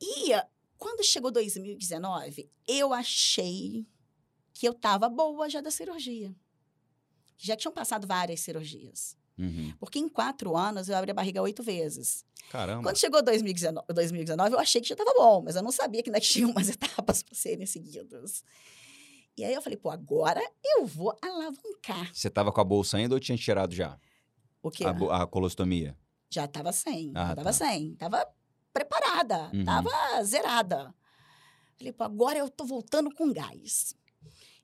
[0.00, 0.30] E
[0.78, 3.84] quando chegou 2019, eu achei
[4.54, 6.34] que eu estava boa já da cirurgia.
[7.36, 9.17] Já tinham passado várias cirurgias.
[9.38, 9.72] Uhum.
[9.78, 12.24] Porque em quatro anos eu abri a barriga oito vezes.
[12.50, 12.82] Caramba.
[12.82, 16.08] Quando chegou 2019, 2019, eu achei que já estava bom, mas eu não sabia que
[16.10, 18.42] ainda tinha umas etapas para serem seguidas.
[19.36, 22.12] E aí eu falei, pô, agora eu vou alavancar.
[22.12, 23.96] Você tava com a bolsa ainda ou tinha tirado já?
[24.60, 24.84] O quê?
[24.84, 25.96] A, a colostomia?
[26.30, 27.52] Já estava sem, Ah, já estava tá.
[27.52, 27.92] sem.
[27.92, 28.26] Estava
[28.72, 29.60] preparada, Uhum.
[29.60, 30.94] estava zerada.
[31.76, 33.94] Falei, pô, agora eu tô voltando com gás.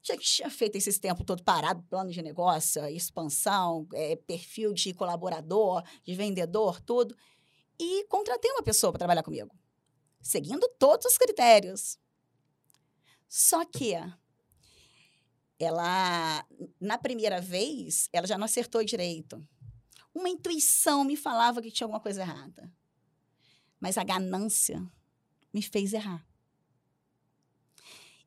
[0.06, 5.82] Já tinha feito esses tempos todo parado, plano de negócio, expansão, eh, perfil de colaborador,
[6.04, 7.16] de vendedor, tudo.
[7.80, 9.50] E contratei uma pessoa para trabalhar comigo,
[10.20, 11.98] seguindo todos os critérios.
[13.26, 13.94] Só que
[15.58, 16.46] ela,
[16.78, 19.42] na primeira vez, ela já não acertou direito.
[20.14, 22.70] Uma intuição me falava que tinha alguma coisa errada.
[23.80, 24.86] Mas a ganância
[25.52, 26.26] me fez errar.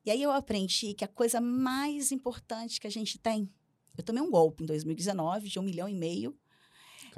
[0.04, 3.48] E aí eu aprendi que a coisa mais importante que a gente tem.
[3.96, 6.36] Eu tomei um golpe em 2019 de um milhão e meio.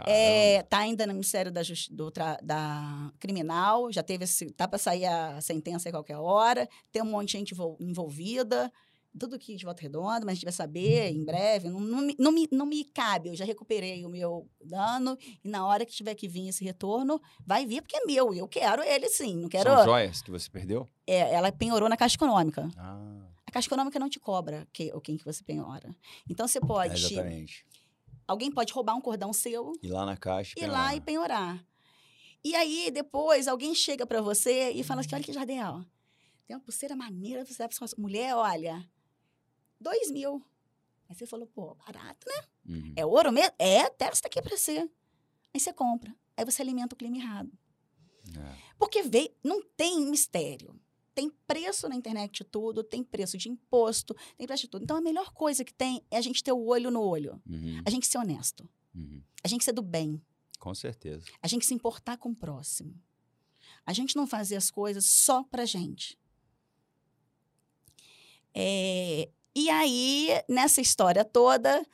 [0.06, 2.10] É, tá ainda no Ministério da, Justi do
[2.42, 7.06] da Criminal, já teve esse, tá para sair a sentença a qualquer hora, tem um
[7.06, 8.72] monte de gente envolvida
[9.18, 11.68] tudo aqui de volta redonda, mas a gente vai saber em breve.
[11.68, 15.48] Não, não, me, não, me, não me cabe, eu já recuperei o meu dano e
[15.48, 18.32] na hora que tiver que vir esse retorno, vai vir porque é meu.
[18.32, 19.70] Eu quero ele sim, não quero...
[19.70, 20.88] São joias que você perdeu?
[21.06, 22.68] É, ela penhorou na Caixa Econômica.
[22.76, 23.26] Ah.
[23.46, 25.94] A Caixa Econômica não te cobra que, quem que você penhora.
[26.28, 26.94] Então você pode...
[26.94, 27.66] É exatamente.
[28.26, 29.72] Alguém pode roubar um cordão seu...
[29.82, 31.64] Ir lá na Caixa Ir lá e penhorar.
[32.44, 35.84] E aí, depois, alguém chega para você e fala assim, olha que jardel,
[36.46, 38.88] tem uma pulseira maneira, você dá pra sua mulher, olha
[39.80, 40.44] dois mil.
[41.08, 42.44] Aí você falou, pô, barato, né?
[42.68, 42.92] Uhum.
[42.94, 43.52] É ouro mesmo?
[43.58, 44.88] É, testa aqui pra você.
[45.52, 46.14] Aí você compra.
[46.36, 47.50] Aí você alimenta o clima errado.
[48.36, 48.56] É.
[48.78, 50.78] Porque veio, não tem mistério.
[51.12, 54.84] Tem preço na internet de tudo, tem preço de imposto, tem preço de tudo.
[54.84, 57.42] Então a melhor coisa que tem é a gente ter o olho no olho.
[57.48, 57.82] Uhum.
[57.84, 58.68] A gente ser honesto.
[58.94, 59.20] Uhum.
[59.42, 60.22] A gente ser do bem.
[60.58, 61.26] Com certeza.
[61.42, 62.94] A gente se importar com o próximo.
[63.84, 66.18] A gente não fazer as coisas só pra gente.
[68.54, 71.84] É, e aí, nessa história toda,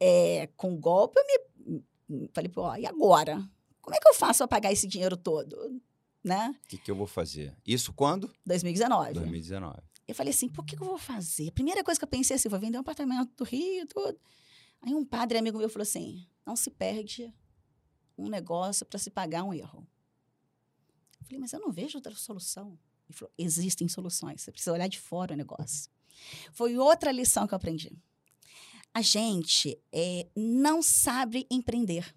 [0.00, 3.42] é, com o golpe, eu me hum, falei, pô, e agora?
[3.80, 5.80] Como é que eu faço para pagar esse dinheiro todo?
[6.22, 6.54] Né?
[6.64, 7.56] O que, que eu vou fazer?
[7.66, 8.32] Isso quando?
[8.44, 9.14] 2019.
[9.14, 9.78] 2019.
[10.06, 11.50] Eu falei assim, por que, que eu vou fazer?
[11.52, 14.18] Primeira coisa que eu pensei assim, vou vender um apartamento do Rio, tudo.
[14.80, 17.32] Aí um padre amigo meu falou assim, não se perde
[18.16, 19.86] um negócio para se pagar um erro.
[21.20, 22.78] Eu falei, mas eu não vejo outra solução.
[23.08, 25.90] Ele falou, existem soluções, você precisa olhar de fora o negócio.
[26.52, 27.96] Foi outra lição que eu aprendi.
[28.94, 32.14] A gente é, não sabe empreender.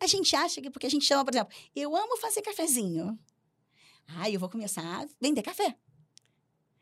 [0.00, 3.18] A gente acha que porque a gente chama, por exemplo, eu amo fazer cafezinho.
[4.06, 5.76] Ah, eu vou começar a vender café.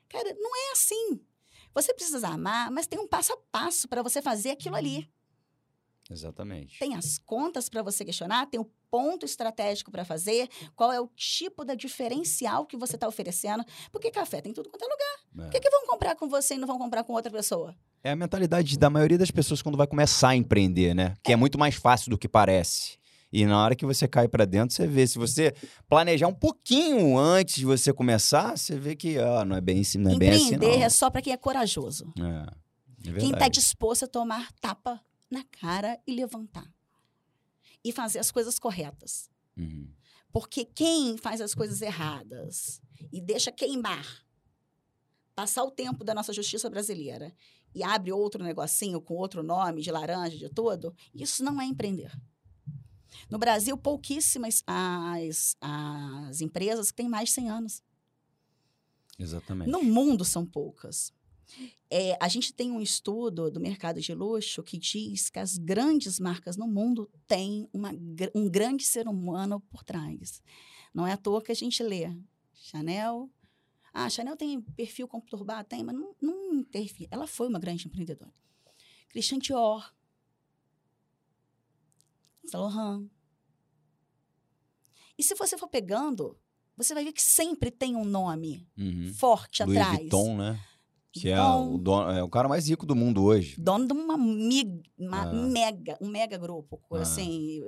[0.09, 1.21] Cara, não é assim.
[1.73, 5.09] Você precisa amar, mas tem um passo a passo para você fazer aquilo ali.
[6.11, 6.79] Exatamente.
[6.79, 11.09] Tem as contas para você questionar, tem o ponto estratégico para fazer, qual é o
[11.15, 13.65] tipo da diferencial que você está oferecendo.
[13.93, 15.47] Porque café tem tudo quanto é lugar.
[15.47, 15.51] É.
[15.51, 17.75] Por que, que vão comprar com você e não vão comprar com outra pessoa?
[18.03, 21.15] É a mentalidade da maioria das pessoas quando vai começar a empreender, né?
[21.23, 22.99] Que é, é muito mais fácil do que parece.
[23.33, 25.07] E na hora que você cai para dentro, você vê.
[25.07, 25.55] Se você
[25.89, 30.13] planejar um pouquinho antes de você começar, você vê que ó, não é bem, não
[30.13, 30.55] é bem assim.
[30.55, 32.13] Empreender é só para quem é corajoso.
[32.19, 35.01] É, é quem está disposto a tomar tapa
[35.31, 36.65] na cara e levantar.
[37.85, 39.31] E fazer as coisas corretas.
[39.57, 39.91] Uhum.
[40.33, 42.81] Porque quem faz as coisas erradas
[43.13, 44.25] e deixa queimar,
[45.35, 47.35] passar o tempo da nossa justiça brasileira
[47.75, 52.13] e abre outro negocinho com outro nome, de laranja, de tudo, isso não é empreender.
[53.29, 57.83] No Brasil, pouquíssimas as, as empresas que têm mais de 100 anos.
[59.19, 59.71] Exatamente.
[59.71, 61.13] No mundo são poucas.
[61.91, 66.21] É, a gente tem um estudo do mercado de luxo que diz que as grandes
[66.21, 67.91] marcas no mundo têm uma,
[68.35, 70.43] um grande ser humano por trás.
[70.95, 72.11] Não é à toa que a gente lê
[72.53, 73.31] Chanel.
[73.93, 75.69] Ah, Chanel tem perfil conturbado?
[75.69, 77.09] Tem, mas não, não interfere.
[77.11, 78.33] Ela foi uma grande empreendedora.
[79.09, 79.93] Christian Dior.
[82.45, 83.09] Saint Laurent.
[85.19, 86.39] E se você for pegando,
[86.77, 89.13] você vai ver que sempre tem um nome uhum.
[89.15, 89.99] forte Louis atrás.
[89.99, 90.67] Vuitton, né?
[91.13, 93.57] Que é, o dono, é o cara mais rico do mundo hoje.
[93.59, 95.33] Dono de uma, mig, uma ah.
[95.33, 96.81] mega, um mega grupo.
[96.93, 97.01] Ah.
[97.01, 97.61] Assim,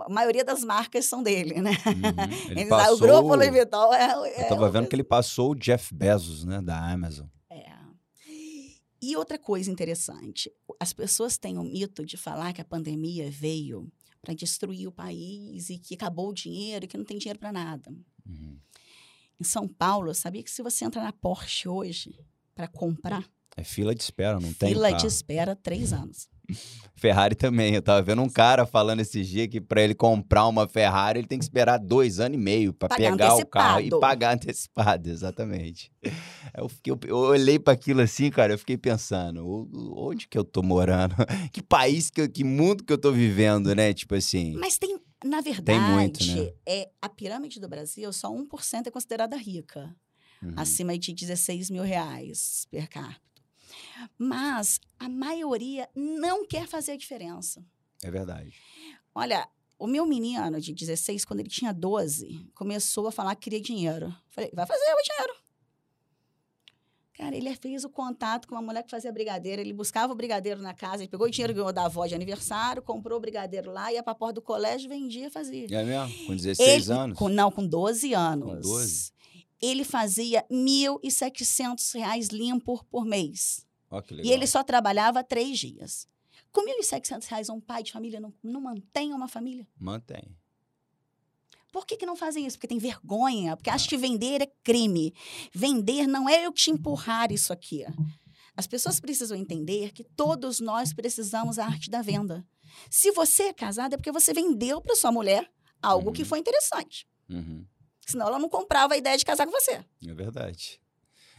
[0.00, 1.72] a maioria das marcas são dele, né?
[1.72, 2.50] Uhum.
[2.50, 5.54] Ele passou, o grupo Louis Vuitton é, é Eu tava vendo que ele passou o
[5.54, 6.62] Jeff Bezos, né?
[6.62, 7.26] Da Amazon.
[7.50, 7.70] É.
[9.02, 10.50] E outra coisa interessante.
[10.80, 15.68] As pessoas têm o mito de falar que a pandemia veio para destruir o país
[15.68, 17.90] e que acabou o dinheiro e que não tem dinheiro para nada.
[18.26, 18.58] Uhum.
[19.38, 22.18] Em São Paulo, eu sabia que se você entra na Porsche hoje
[22.56, 23.22] para comprar.
[23.58, 24.70] É fila de espera, não tem?
[24.70, 26.28] Fila de espera, três anos.
[26.94, 27.74] Ferrari também.
[27.74, 31.26] Eu tava vendo um cara falando esse dia que para ele comprar uma Ferrari, ele
[31.26, 33.42] tem que esperar dois anos e meio para pegar antecipado.
[33.42, 35.90] o carro e pagar antecipado, exatamente.
[36.56, 39.44] Eu, fiquei, eu olhei para aquilo assim, cara, eu fiquei pensando,
[39.96, 41.14] onde que eu tô morando?
[41.52, 43.92] Que país, que, que mundo que eu tô vivendo, né?
[43.94, 44.54] Tipo assim.
[44.56, 46.52] Mas tem, na verdade, tem muito, né?
[46.66, 49.94] é, a pirâmide do Brasil, só 1% é considerada rica
[50.42, 50.54] uhum.
[50.56, 53.20] acima de 16 mil reais per capita.
[54.18, 57.64] Mas a maioria não quer fazer a diferença.
[58.02, 58.52] É verdade.
[59.14, 63.60] Olha, o meu menino de 16, quando ele tinha 12, começou a falar que queria
[63.60, 64.14] dinheiro.
[64.28, 65.46] Falei, vai fazer o dinheiro.
[67.14, 69.62] Cara, ele fez o contato com uma mulher que fazia brigadeiro.
[69.62, 72.14] Ele buscava o brigadeiro na casa, ele pegou o dinheiro que ganhou da avó de
[72.14, 75.66] aniversário, comprou o brigadeiro lá, ia pra porta do colégio, vendia, fazia.
[75.70, 76.26] É mesmo?
[76.26, 77.18] Com 16 Ele- anos?
[77.18, 78.46] Com, não, com 12 anos.
[78.46, 79.12] Com 12?
[79.60, 83.66] Ele fazia 1.700 reais limpo por mês.
[84.06, 84.30] Que legal.
[84.30, 86.06] E ele só trabalhava três dias.
[86.52, 89.66] Com 1.700 reais, um pai de família não, não mantém uma família?
[89.78, 90.24] Mantém.
[91.72, 92.56] Por que, que não fazem isso?
[92.56, 95.12] Porque tem vergonha, porque acham que vender é crime.
[95.52, 97.84] Vender não é eu te empurrar isso aqui.
[98.56, 102.46] As pessoas precisam entender que todos nós precisamos da arte da venda.
[102.90, 105.50] Se você é casado, é porque você vendeu para sua mulher
[105.82, 106.28] algo que Uhum.
[106.28, 107.06] foi interessante.
[107.28, 107.66] Uhum.
[108.06, 109.72] Senão ela não comprava a ideia de casar com você.
[110.06, 110.80] É verdade.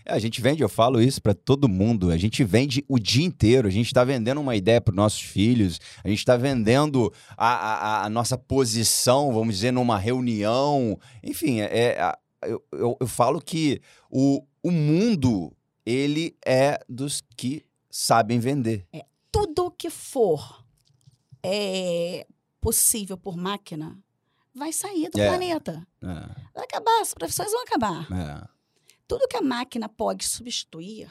[0.06, 2.12] É, a gente vende, eu falo isso pra todo mundo.
[2.12, 3.68] A gente vende o dia inteiro.
[3.68, 5.80] A gente tá vendendo uma ideia para nossos filhos.
[6.04, 11.00] A gente tá vendendo a, a- a nossa posição, vamos dizer, numa reunião.
[11.24, 12.14] Enfim, é, é-
[12.46, 15.52] eu, eu, eu falo que o, o mundo,
[15.86, 18.86] ele é dos que sabem vender.
[19.32, 20.64] Tudo que for
[21.44, 22.26] é,
[22.62, 23.98] possível por máquina
[24.58, 25.28] vai sair do É.
[25.28, 25.88] planeta.
[26.02, 26.06] É,
[26.54, 28.08] Vai acabar, as profissões vão acabar.
[28.12, 28.48] é.
[29.08, 31.10] Tudo que a máquina pode substituir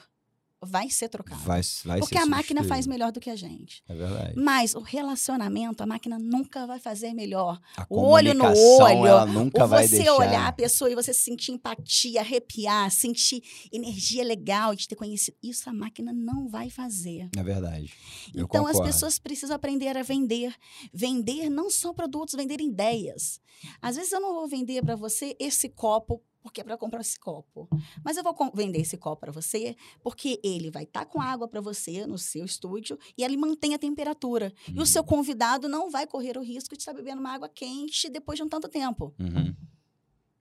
[0.66, 1.40] vai ser trocado.
[1.42, 3.82] Vai, vai Porque a máquina faz melhor do que a gente.
[3.88, 4.34] É verdade.
[4.36, 7.60] Mas o relacionamento, a máquina nunca vai fazer melhor.
[7.76, 10.14] A o olho no olho, ela nunca Ou vai você deixar.
[10.14, 15.36] olhar a pessoa e você sentir empatia, arrepiar, sentir energia legal de ter conhecido.
[15.42, 17.28] Isso a máquina não vai fazer.
[17.36, 17.92] É verdade.
[18.34, 18.92] Eu então as concordo.
[18.92, 20.54] pessoas precisam aprender a vender.
[20.92, 23.40] Vender não só produtos, vender ideias.
[23.80, 27.18] Às vezes eu não vou vender para você esse copo porque é para comprar esse
[27.18, 27.68] copo.
[28.04, 31.60] Mas eu vou vender esse copo para você porque ele vai estar com água para
[31.60, 34.52] você no seu estúdio e ele mantém a temperatura.
[34.68, 38.08] E o seu convidado não vai correr o risco de estar bebendo uma água quente
[38.08, 39.12] depois de um tanto tempo.
[39.18, 39.54] Uhum.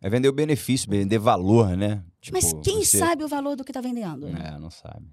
[0.01, 2.03] É vender o benefício, vender valor, né?
[2.21, 4.27] Tipo, Mas quem você- sabe o valor do que está vendendo?
[4.27, 5.07] É, não sabe.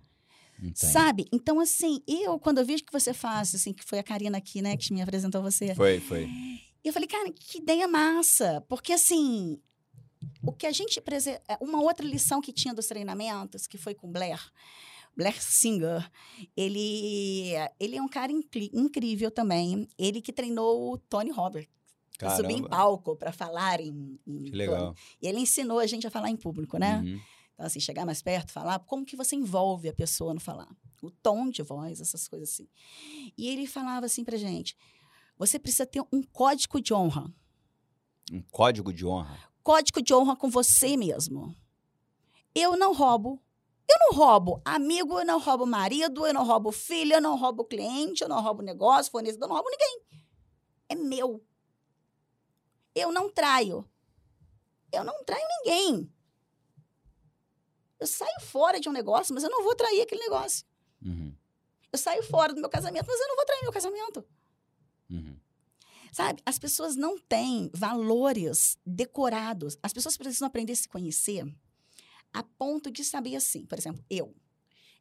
[0.74, 1.26] Sabe?
[1.32, 4.62] Então, assim, eu, quando eu vejo que você faz, assim, que foi a Karina aqui,
[4.62, 5.74] né, que me apresentou você.
[5.74, 6.24] Foi, foi.
[6.84, 8.60] E eu falei, cara, que ideia massa.
[8.68, 9.58] Porque, assim,
[10.44, 11.00] o que a gente.
[11.00, 14.40] prese- é, Uma outra lição que tinha dos treinamentos, que foi com o Blair,
[15.16, 16.10] Blair Singer,
[16.56, 19.86] ele, ele é um cara incri- incrível também.
[19.98, 21.70] Ele que treinou o Tony Roberts.
[22.36, 24.94] Subir em palco para falar em, em Que legal.
[25.20, 26.98] E ele ensinou a gente a falar em público, né?
[27.00, 27.20] Uhum.
[27.54, 30.68] Então, assim, chegar mais perto, falar, como que você envolve a pessoa no falar?
[31.02, 32.68] O tom de voz, essas coisas assim.
[33.36, 34.76] E ele falava assim pra gente:
[35.36, 37.28] você precisa ter um código de honra.
[38.32, 39.38] Um código de honra.
[39.62, 41.54] Código de honra com você mesmo.
[42.54, 43.40] Eu não roubo.
[43.88, 47.64] Eu não roubo amigo, eu não roubo marido, eu não roubo filho, eu não roubo
[47.64, 50.02] cliente, eu não roubo negócio, fornecedor, eu não roubo ninguém.
[50.88, 51.44] É meu.
[52.94, 53.88] Eu não traio.
[54.90, 56.12] Eu não traio ninguém.
[57.98, 60.66] Eu saio fora de um negócio, mas eu não vou trair aquele negócio.
[61.04, 61.34] Uhum.
[61.92, 64.24] Eu saio fora do meu casamento, mas eu não vou trair meu casamento.
[65.10, 65.36] Uhum.
[66.12, 66.42] Sabe?
[66.44, 69.78] As pessoas não têm valores decorados.
[69.82, 71.44] As pessoas precisam aprender a se conhecer
[72.32, 73.64] a ponto de saber assim.
[73.64, 74.34] Por exemplo, eu.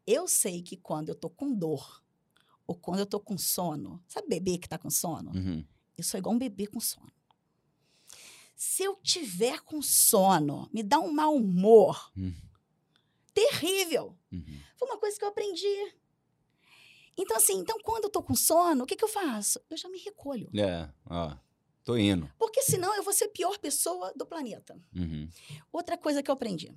[0.07, 2.01] Eu sei que quando eu tô com dor
[2.65, 5.31] ou quando eu tô com sono, sabe bebê que tá com sono?
[5.35, 5.65] Uhum.
[5.97, 7.11] Eu sou igual um bebê com sono.
[8.55, 12.33] Se eu tiver com sono, me dá um mau humor Hum.
[13.33, 14.15] terrível.
[14.31, 14.59] Uhum.
[14.77, 15.93] Foi uma coisa que eu aprendi.
[17.17, 19.59] Então, assim, então quando eu tô com sono, o que, que eu faço?
[19.69, 20.49] Eu já me recolho.
[20.57, 21.35] É, ó.
[21.83, 22.29] Tô indo.
[22.37, 24.79] Porque senão eu vou ser a pior pessoa do planeta.
[24.95, 25.27] Uhum.
[25.71, 26.71] Outra coisa que eu aprendi.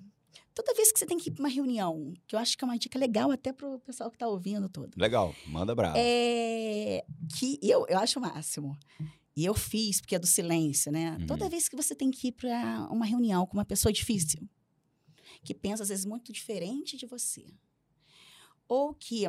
[0.54, 2.66] Toda vez que você tem que ir para uma reunião, que eu acho que é
[2.66, 5.96] uma dica legal até pro pessoal que está ouvindo todo, Legal, manda brava.
[5.98, 7.04] é
[7.36, 8.78] que eu, eu acho o máximo.
[9.36, 11.16] E eu fiz, porque é do silêncio, né?
[11.18, 11.26] Uhum.
[11.26, 14.48] Toda vez que você tem que ir para uma reunião com uma pessoa difícil,
[15.42, 17.44] que pensa às vezes muito diferente de você,
[18.68, 19.24] ou que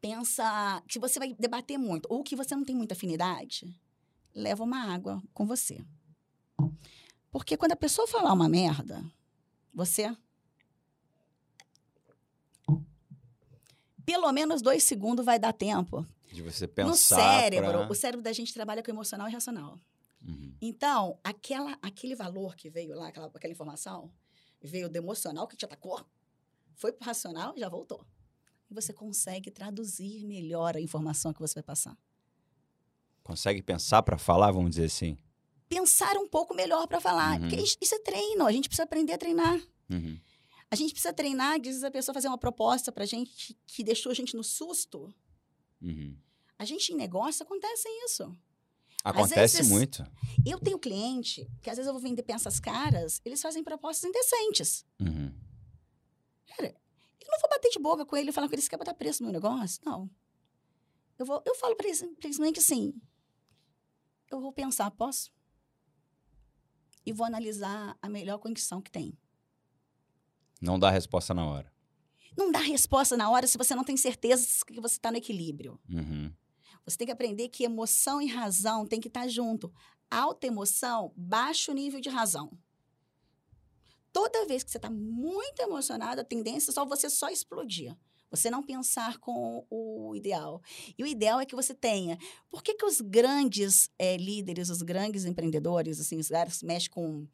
[0.00, 3.78] pensa que você vai debater muito, ou que você não tem muita afinidade,
[4.34, 5.84] leva uma água com você.
[7.30, 9.04] Porque quando a pessoa falar uma merda,
[9.74, 10.14] você.
[14.04, 16.88] Pelo menos dois segundos vai dar tempo De você pensar.
[16.90, 19.78] no cérebro, pra- o cérebro da gente trabalha com emocional e racional.
[20.26, 20.54] Uhum.
[20.60, 24.10] Então, aquela, aquele valor que veio lá, aquela, aquela informação,
[24.62, 26.04] veio do emocional que te atacou,
[26.74, 28.04] foi pro racional e já voltou.
[28.70, 31.96] E você consegue traduzir melhor a informação que você vai passar.
[33.22, 35.16] Consegue pensar pra falar, vamos dizer assim.
[35.68, 37.40] Pensar um pouco melhor para falar.
[37.40, 37.48] Uhum.
[37.48, 39.60] Porque isso é treino, a gente precisa aprender a treinar.
[39.90, 40.18] Uhum.
[40.70, 44.14] A gente precisa treinar, diz a pessoa fazer uma proposta pra gente que deixou a
[44.14, 45.12] gente no susto.
[45.80, 46.16] Uhum.
[46.58, 48.36] A gente em negócio acontece isso.
[49.04, 50.04] Acontece vezes- muito.
[50.44, 54.84] Eu tenho cliente que às vezes eu vou vender peças caras, eles fazem propostas indecentes.
[55.00, 55.32] Uhum.
[57.28, 58.94] Eu não vou bater de boca com ele e falar com ele, você quer botar
[58.94, 59.80] preço no negócio?
[59.84, 60.10] Não.
[61.18, 62.94] Eu, vou, eu falo pra ele simplesmente assim,
[64.30, 65.30] eu vou pensar, posso?
[67.04, 69.16] E vou analisar a melhor condição que tem.
[70.60, 71.72] Não dá resposta na hora.
[72.36, 75.78] Não dá resposta na hora se você não tem certeza que você está no equilíbrio.
[75.88, 76.32] Uhum.
[76.84, 79.72] Você tem que aprender que emoção e razão tem que estar junto.
[80.10, 82.56] Alta emoção, baixo nível de razão.
[84.20, 87.96] Toda vez que você está muito emocionado, a tendência é só você só explodir.
[88.32, 90.60] Você não pensar com o ideal.
[90.98, 92.18] E o ideal é que você tenha.
[92.50, 96.90] Por que, que os grandes é, líderes, os grandes empreendedores, assim, os caras que mexem
[96.90, 97.28] com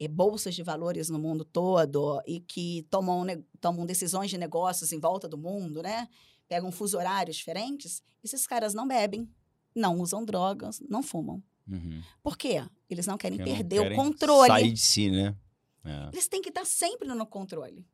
[0.00, 4.92] é, bolsas de valores no mundo todo e que tomam, ne- tomam decisões de negócios
[4.92, 6.08] em volta do mundo, né?
[6.48, 8.02] Pegam fuso horários diferentes.
[8.24, 9.28] Esses caras não bebem,
[9.74, 11.42] não usam drogas, não fumam.
[11.68, 12.00] Uhum.
[12.22, 12.64] Por quê?
[12.88, 14.48] Eles não querem Porque não perder querem o controle.
[14.48, 15.36] Sair de si, né?
[15.86, 16.08] É.
[16.12, 17.86] Eles têm que estar sempre no controle.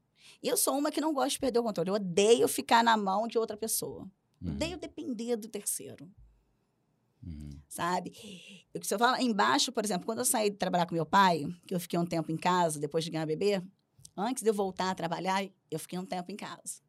[0.43, 1.90] Eu sou uma que não gosta de perder o controle.
[1.90, 4.11] Eu odeio ficar na mão de outra pessoa.
[4.40, 4.53] Uhum.
[4.53, 6.11] Odeio depender do terceiro,
[7.24, 7.51] Uhum.
[7.68, 8.11] sabe?
[8.74, 11.45] O que você fala embaixo, por exemplo, quando eu saí de trabalhar com meu pai,
[11.66, 13.62] que eu fiquei um tempo em casa depois de ganhar bebê,
[14.16, 16.82] antes de eu voltar a trabalhar, eu fiquei um tempo em casa.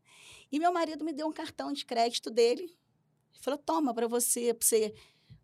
[0.51, 2.63] E meu marido me deu um cartão de crédito dele.
[2.63, 4.93] Ele falou: toma para você, pra você.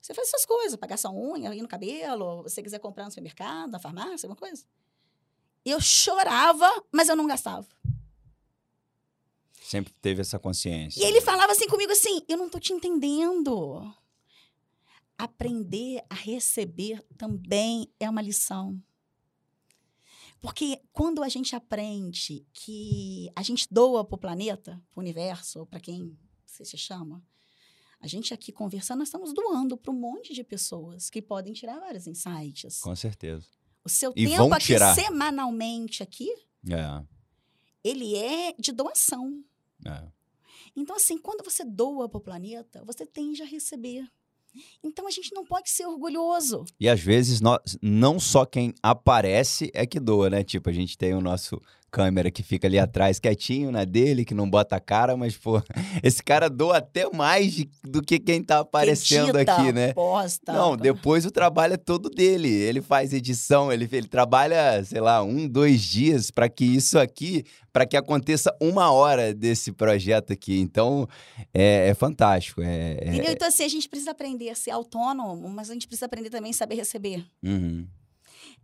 [0.01, 3.69] Você faz essas coisas, pagar sua unha, ir no cabelo, você quiser comprar no supermercado,
[3.69, 4.63] na farmácia, alguma coisa.
[5.69, 7.67] Eu chorava, mas eu não gastava.
[9.61, 10.99] Sempre teve essa consciência.
[10.99, 13.93] E ele falava assim comigo assim: eu não tô te entendendo.
[15.17, 18.81] Aprender a receber também é uma lição.
[20.41, 25.65] Porque quando a gente aprende que a gente doa para o planeta, para o universo,
[25.65, 27.21] para quem você se chama,
[27.99, 31.79] a gente aqui conversando, nós estamos doando para um monte de pessoas que podem tirar
[31.79, 32.79] vários insights.
[32.79, 33.45] Com certeza.
[33.89, 34.93] O seu E tempo aqui tirar.
[34.95, 36.29] semanalmente aqui,
[36.69, 37.03] É.
[37.83, 39.43] ele é de doação.
[39.85, 40.07] é.
[40.75, 44.05] Então, assim, quando você doa para o planeta, você tende a receber.
[44.83, 46.63] Então, a gente não pode ser orgulhoso.
[46.79, 50.43] E às vezes nós, não só quem aparece é que doa, né?
[50.43, 51.59] Tipo, a gente tem o nosso
[51.89, 55.61] câmera que fica ali atrás quietinho na dele, que não bota a cara, mas, pô,
[56.03, 59.93] esse cara doa até mais do que quem tá aparecendo Edita, aqui, né?
[59.93, 60.53] Posta.
[60.53, 62.49] Não, depois o trabalho é todo dele.
[62.49, 67.43] Ele faz edição, ele, ele trabalha, sei lá, um, dois dias para que isso aqui,
[67.71, 70.59] para que aconteça uma hora desse projeto aqui.
[70.59, 71.07] Então,
[71.53, 72.61] é, é fantástico.
[72.61, 73.31] É, é- Entendeu?
[73.31, 76.51] Então, assim, a gente precisa aprender a ser autônomo, mas a gente precisa aprender também
[76.51, 77.25] a saber receber.
[77.43, 77.87] Uhum.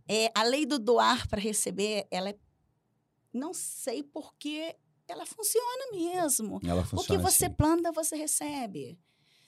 [0.08, 2.34] É, a lei do doar para receber, ela é.
[3.32, 4.74] Não sei por que
[5.08, 6.60] ela funciona mesmo.
[6.64, 7.54] Ela O que funciona você assim.
[7.54, 8.98] planta, você recebe.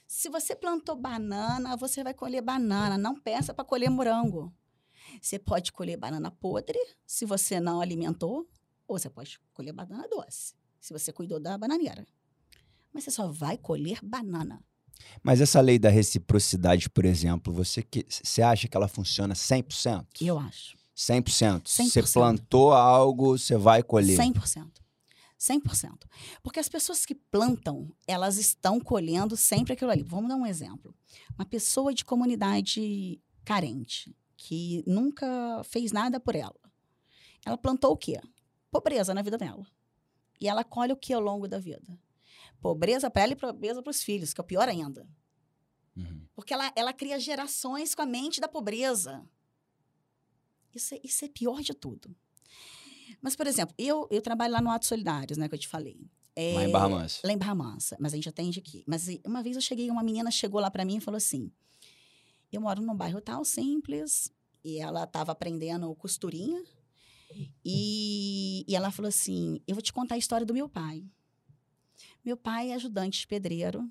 [0.06, 2.96] Se você plantou banana, você vai colher banana.
[2.96, 4.54] Não peça para colher morango.
[5.20, 8.48] Você pode colher banana podre, se você não alimentou,
[8.86, 12.06] ou você pode colher banana doce, se você cuidou da bananeira.
[12.92, 14.62] Mas você só vai colher banana.
[15.22, 20.06] Mas essa lei da reciprocidade, por exemplo, você, que, você acha que ela funciona 100%?
[20.20, 20.76] Eu acho.
[20.98, 21.68] 100%.
[21.68, 22.12] Você 100%.
[22.12, 24.18] plantou algo, você vai colher.
[24.18, 24.68] 100%.
[25.38, 25.92] 100%.
[26.42, 30.02] Porque as pessoas que plantam, elas estão colhendo sempre aquilo ali.
[30.02, 30.92] Vamos dar um exemplo.
[31.38, 36.58] Uma pessoa de comunidade carente, que nunca fez nada por ela.
[37.46, 38.20] Ela plantou o quê?
[38.68, 39.64] Pobreza na vida dela.
[40.40, 41.96] E ela colhe o que ao longo da vida?
[42.60, 45.08] Pobreza para ela e pobreza para os filhos, que é o pior ainda.
[45.96, 46.26] Uhum.
[46.34, 49.24] Porque ela, ela cria gerações com a mente da pobreza.
[50.74, 52.14] Isso é, isso é pior de tudo.
[53.20, 56.00] Mas, por exemplo, eu, eu trabalho lá no Atos Solidários, né, que eu te falei.
[56.36, 57.20] É, Lá em Barra Mansa.
[57.24, 58.84] Lá em Barra Mansa, mas a gente atende aqui.
[58.86, 61.50] Mas uma vez eu cheguei, uma menina chegou lá para mim e falou assim:
[62.52, 66.62] Eu moro num bairro tal, simples, e ela estava aprendendo costurinha.
[67.64, 71.04] E, e ela falou assim: Eu vou te contar a história do meu pai.
[72.24, 73.90] Meu pai é ajudante de pedreiro,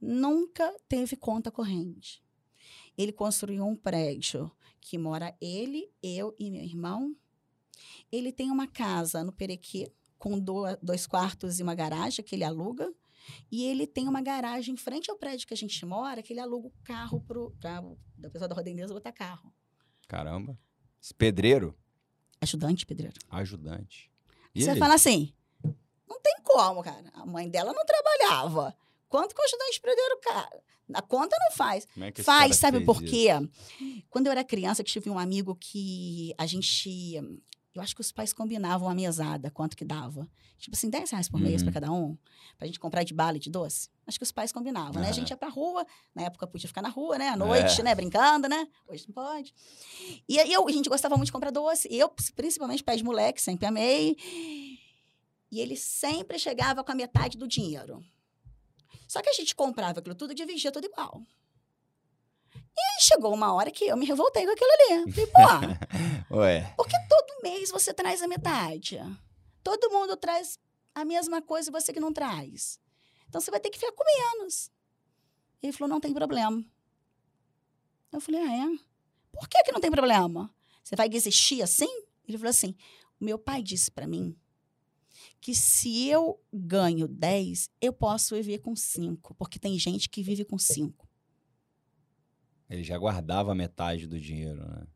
[0.00, 2.21] nunca teve conta corrente.
[2.96, 7.14] Ele construiu um prédio que mora ele, eu e meu irmão.
[8.10, 12.44] Ele tem uma casa no Perequê, com do- dois quartos e uma garagem que ele
[12.44, 12.92] aluga.
[13.50, 16.40] E ele tem uma garagem em frente ao prédio que a gente mora, que ele
[16.40, 17.80] aluga o carro para
[18.18, 19.52] da pessoa da Rodendeza botar carro.
[20.08, 20.58] Caramba.
[21.00, 21.76] Esse pedreiro,
[22.40, 23.14] Ajudante pedreiro.
[23.30, 24.10] ajudante.
[24.54, 24.80] E Você vai ele?
[24.80, 25.32] falar assim,
[26.08, 27.10] não tem como, cara.
[27.14, 28.76] A mãe dela não trabalhava.
[29.12, 30.62] Quanto que o ajudante pedreiro, cara?
[30.94, 31.86] A conta não faz.
[32.00, 33.10] É Faz, sabe por isso?
[33.12, 33.28] quê?
[34.08, 37.14] Quando eu era criança, eu tive um amigo que a gente.
[37.74, 40.26] Eu acho que os pais combinavam a mesada, quanto que dava.
[40.58, 41.66] Tipo assim, 10 reais por mês Uhum.
[41.70, 42.16] para cada um,
[42.56, 43.90] pra gente comprar de bala e de doce.
[44.06, 45.08] Acho que os pais combinavam, né?
[45.10, 47.28] A gente ia pra rua, na época podia ficar na rua, né?
[47.28, 47.84] À noite, É.
[47.84, 47.94] né?
[47.94, 48.66] Brincando, né?
[48.88, 49.54] Hoje não pode.
[50.26, 51.86] E aí eu, a gente gostava muito de comprar doce.
[51.90, 54.16] Eu, principalmente, pé de moleque, sempre amei.
[55.50, 58.02] E ele sempre chegava com a metade do dinheiro.
[59.12, 61.20] Só que a gente comprava aquilo tudo e dividia tudo igual.
[62.54, 65.12] E aí chegou uma hora que eu me revoltei com aquilo ali.
[65.12, 65.26] Falei,
[66.30, 66.72] pô, Ué.
[66.74, 68.98] por que todo mês você traz a metade?
[69.62, 70.58] Todo mundo traz
[70.94, 72.80] a mesma coisa e você que não traz.
[73.28, 74.70] Então você vai ter que ficar com menos.
[75.62, 76.64] Ele falou, não tem problema.
[78.10, 78.78] Eu falei, ah, é?
[79.30, 80.50] Por que, que não tem problema?
[80.82, 82.02] Você vai desistir assim?
[82.26, 82.74] Ele falou assim:
[83.20, 84.34] o meu pai disse para mim
[85.42, 90.44] que se eu ganho 10, eu posso viver com 5, porque tem gente que vive
[90.44, 91.06] com 5,
[92.70, 94.86] Ele já guardava metade do dinheiro, né?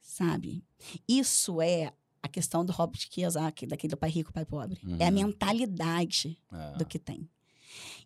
[0.00, 0.64] sabe?
[1.08, 4.78] Isso é a questão do Robert Kiyosaki, daquele pai rico, pai pobre.
[4.98, 5.14] É a Uhum.
[5.14, 6.76] mentalidade É.
[6.78, 7.28] do que tem.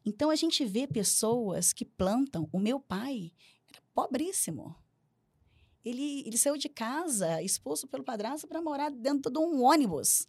[0.04, 2.48] Então a gente vê pessoas que plantam.
[2.52, 3.32] O meu pai
[3.68, 4.74] era pobríssimo.
[5.84, 10.26] Ele, ele saiu de casa, expulso pelo padrasto, para morar dentro de um ônibus.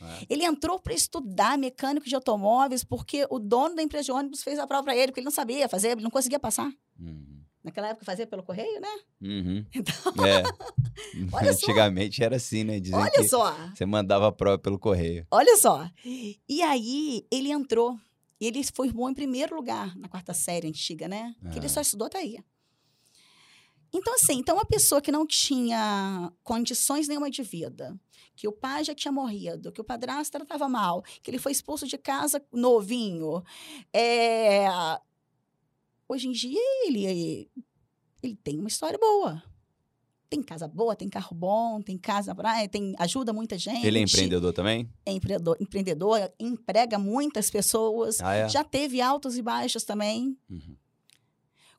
[0.00, 0.26] É.
[0.30, 4.58] Ele entrou para estudar mecânico de automóveis porque o dono da empresa de ônibus fez
[4.58, 6.70] a prova para ele, porque ele não sabia fazer, ele não conseguia passar.
[6.98, 7.38] Uhum.
[7.64, 8.88] Naquela época fazia pelo correio, né?
[9.20, 9.66] Uhum.
[9.74, 10.42] Então, É.
[11.32, 11.66] Olha só.
[11.66, 12.80] Antigamente era assim, né?
[12.80, 15.26] Dizem olha só, você mandava a prova pelo correio.
[15.30, 15.88] olha só.
[16.04, 17.96] E aí ele entrou.
[18.40, 21.34] E ele formou em primeiro lugar na quarta série antiga, né?
[21.52, 21.68] Que ele Ah.
[21.68, 22.38] só estudou até aí.
[23.92, 27.98] Então, assim, então uma pessoa que não tinha condições nenhuma de vida,
[28.36, 31.86] que o pai já tinha morrido, que o padrasto tratava mal, que ele foi expulso
[31.86, 33.42] de casa novinho,
[33.92, 34.66] é,
[36.08, 37.50] hoje em dia ele,
[38.22, 39.42] ele tem uma história boa.
[40.30, 43.86] Tem casa boa, tem carro bom, tem casa praia, tem ajuda muita gente.
[43.86, 44.86] Ele é empreendedor também?
[45.06, 48.20] É empreendedor, empreendedor emprega muitas pessoas.
[48.20, 48.48] Ah, é?
[48.48, 50.36] Já teve altos e baixos também.
[50.50, 50.76] Uhum.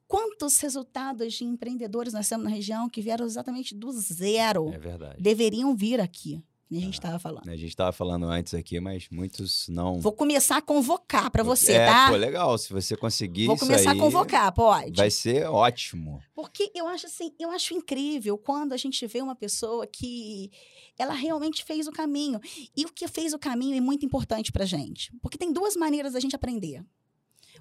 [0.10, 4.74] Quantos resultados de empreendedores nós temos na região que vieram exatamente do zero?
[4.74, 5.22] É verdade.
[5.22, 6.90] Deveriam vir aqui, a gente Ah.
[6.98, 7.48] estava falando.
[7.48, 10.00] A gente estava falando antes aqui, mas muitos não.
[10.02, 12.10] Vou começar a convocar para você, é, tá?
[12.10, 12.58] Pô, legal.
[12.58, 14.98] Se você conseguir Vou começar a convocar, pode?
[14.98, 16.20] Vai ser ótimo.
[16.34, 20.50] Porque eu acho assim, eu acho incrível quando a gente vê uma pessoa que
[20.98, 22.40] ela realmente fez o caminho.
[22.76, 25.16] E o que fez o caminho é muito importante pra gente.
[25.22, 26.84] Porque tem duas maneiras da gente aprender.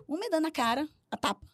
[0.08, 1.46] Uma é dando a cara, a tapa.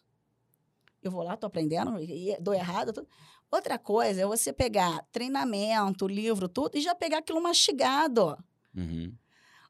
[1.07, 3.07] Eu vou lá, tô aprendendo, e dou errado.
[3.51, 8.37] Outra coisa é você pegar treinamento, livro, tudo, e já pegar aquilo mastigado.
[8.75, 9.13] Uhum.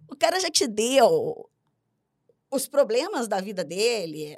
[0.09, 1.49] O cara já te deu
[2.49, 4.37] os problemas da vida dele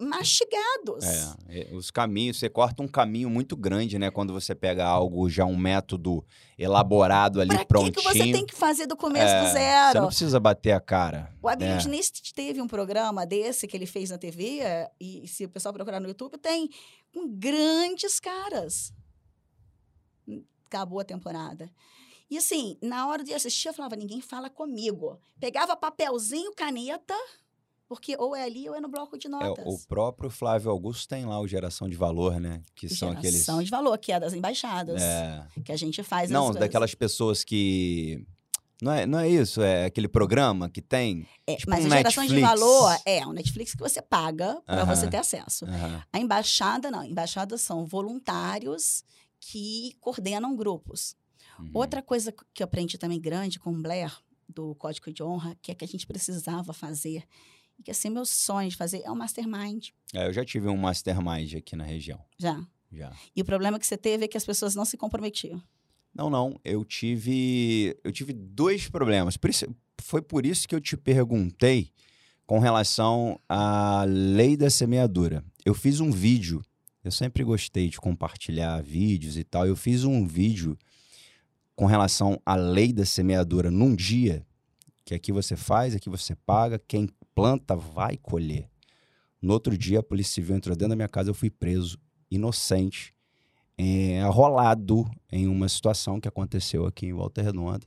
[0.00, 1.04] mastigados.
[1.48, 4.10] É, é, os caminhos, você corta um caminho muito grande, né?
[4.10, 6.24] Quando você pega algo já um método
[6.56, 7.92] elaborado ali Pra prontinho.
[7.94, 10.00] que você tem que fazer do começo É, do Você zero?
[10.00, 11.32] não precisa bater a cara.
[11.42, 11.78] O Abílio É.
[11.78, 14.60] Diniz teve um programa desse que ele fez na TV,
[15.00, 16.68] e se o pessoal procurar no YouTube, tem
[17.12, 18.92] com grandes caras.
[20.66, 21.70] Acabou a temporada.
[22.30, 25.18] E assim, na hora de assistir, eu falava, ninguém fala comigo.
[25.40, 27.14] Pegava papelzinho, caneta,
[27.88, 29.64] porque ou é ali ou é no bloco de É, notas.
[29.66, 32.62] o próprio Flávio Augusto tem lá o Geração de Valor, né?
[32.74, 33.32] Que são aqueles.
[33.32, 36.30] Geração de valor, que é das embaixadas, É, que a gente faz.
[36.30, 38.24] não, daquelas pessoas que.
[38.80, 41.26] Não é, não é isso, é aquele programa que tem.
[41.48, 42.60] É, tipo mas um a geração de Netflix.
[42.60, 45.64] valor é um Netflix que você paga para você ter acesso.
[46.12, 47.02] A embaixada, não.
[47.02, 49.02] Embaixadas são voluntários
[49.40, 51.16] que coordenam grupos.
[51.58, 51.70] uhum.
[51.74, 54.16] Outra coisa que eu aprendi também grande com o Blair,
[54.48, 57.24] do Código de Honra, que é que a gente precisava fazer,
[57.78, 60.76] e que assim, meu sonho de fazer é um mastermind, É, eu já tive um
[60.76, 62.20] mastermind aqui na região.
[62.38, 62.60] já.
[62.90, 63.12] Já.
[63.36, 65.62] E o problema que você teve é que as pessoas não se comprometiam.
[66.14, 66.58] Não, não.
[66.64, 67.94] Eu tive.
[68.02, 69.36] Eu tive dois problemas.
[69.36, 69.66] Por isso-
[70.00, 71.92] foi por isso que eu te perguntei
[72.46, 75.44] com relação à lei da semeadura.
[75.66, 76.62] Eu fiz um vídeo.
[77.04, 79.66] Eu sempre gostei de compartilhar vídeos e tal.
[79.66, 80.74] Eu fiz um vídeo
[81.76, 84.46] com relação à lei da semeadura num dia
[85.04, 87.06] que aqui você faz, aqui você paga, quem
[87.40, 88.68] planta vai colher.
[89.40, 91.98] No outro dia, a Polícia Civil entrou dentro da minha casa, eu fui preso,
[92.30, 93.14] inocente,
[93.76, 97.86] é, arrolado em uma situação que aconteceu aqui em Volta Redonda,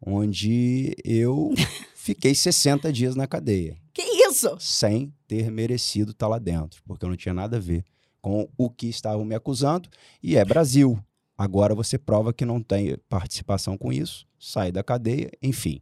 [0.00, 1.52] onde eu
[1.96, 4.54] fiquei 60 dias na cadeia, Que isso?
[4.60, 7.84] sem ter merecido estar lá dentro, porque eu não tinha nada a ver
[8.20, 9.88] com o que estavam me acusando,
[10.22, 10.98] e é Brasil.
[11.38, 15.80] Agora você prova que não tem participação com isso, sai da cadeia, enfim.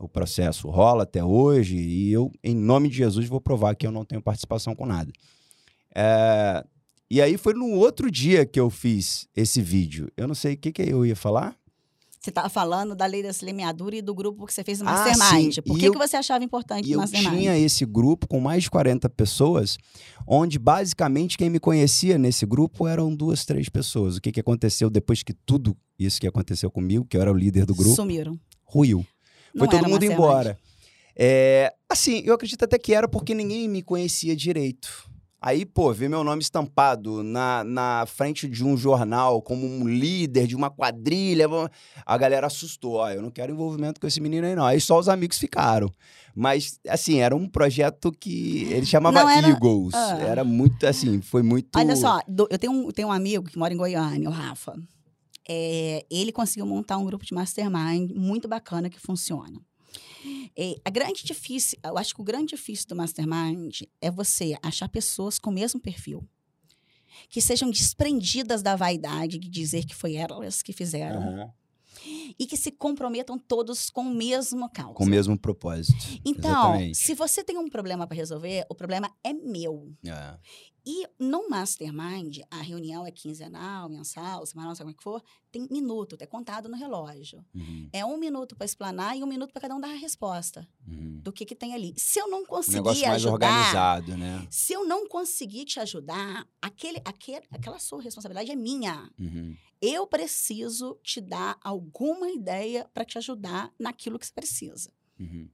[0.00, 3.92] O processo rola até hoje e eu, em nome de Jesus, vou provar que eu
[3.92, 5.12] não tenho participação com nada.
[5.94, 6.64] É,
[7.10, 10.10] e aí foi no outro dia que eu fiz esse vídeo.
[10.16, 11.54] Eu não sei o que, que eu ia falar.
[12.20, 14.92] Você estava falando da lei da semeadura e do grupo que você fez no Ah,
[14.92, 15.54] Mastermind.
[15.54, 15.62] sim.
[15.62, 17.32] Por que, eu- que você achava importante E o eu Mastermind?
[17.38, 19.78] tinha esse grupo com mais de 40 pessoas,
[20.26, 24.16] onde basicamente quem me conhecia nesse grupo eram duas, três pessoas.
[24.16, 27.36] O que, que aconteceu depois que tudo isso que aconteceu comigo, que eu era o
[27.36, 28.38] líder do grupo, Sumiram.
[28.66, 29.04] ruiu.
[29.56, 30.58] Foi todo mundo embora.
[31.16, 35.10] É, assim, eu acredito até que era porque ninguém me conhecia direito.
[35.42, 40.46] Aí, pô, ver meu nome estampado na, na frente de um jornal como um líder
[40.46, 41.46] de uma quadrilha,
[42.04, 42.96] a galera assustou.
[42.96, 44.66] Ó, eu não quero envolvimento com esse menino aí, não.
[44.66, 45.90] Aí só os amigos ficaram.
[46.34, 49.94] Mas, assim, era um projeto que ele chamava Não era- Eagles.
[49.94, 50.18] Ah.
[50.20, 51.70] Era muito, assim, foi muito.
[51.74, 52.20] Olha só,
[52.50, 54.74] eu tenho um, tenho um amigo que mora em Goiânia, o Rafa.
[55.48, 59.60] É, ele conseguiu montar um grupo de mastermind muito bacana que funciona.
[60.56, 64.88] É, a grande difícil, eu acho que o grande difícil do mastermind é você achar
[64.88, 66.26] pessoas com o mesmo perfil.
[67.28, 71.22] Que sejam desprendidas da vaidade de dizer que foi elas que fizeram.
[71.22, 71.52] Aham,
[72.38, 74.94] E que se comprometam todos com o mesmo causa.
[74.94, 75.96] Com o mesmo propósito.
[76.24, 76.98] Então, Exatamente.
[76.98, 79.92] se você tem um problema para resolver, o problema é meu.
[80.04, 80.38] É.
[80.86, 85.22] E no Mastermind, a reunião é quinzenal, mensal, semanal, sabe como é que for,
[85.52, 87.44] tem minuto, é contado no relógio.
[87.54, 90.66] Uhum, É um minuto para explanar e um minuto para cada um dar a resposta
[90.88, 91.20] uhum.
[91.22, 91.92] do que, que tem ali.
[91.96, 94.46] Se eu não Um conseguir negócio mais ajudar, organizado, né?
[94.50, 99.10] se eu não conseguir te ajudar, aquele, aquele, aquela sua responsabilidade é minha.
[99.18, 99.54] Uhum.
[99.80, 104.92] Eu preciso te dar alguma ideia para te ajudar naquilo que você precisa.
[105.18, 105.48] Uhum.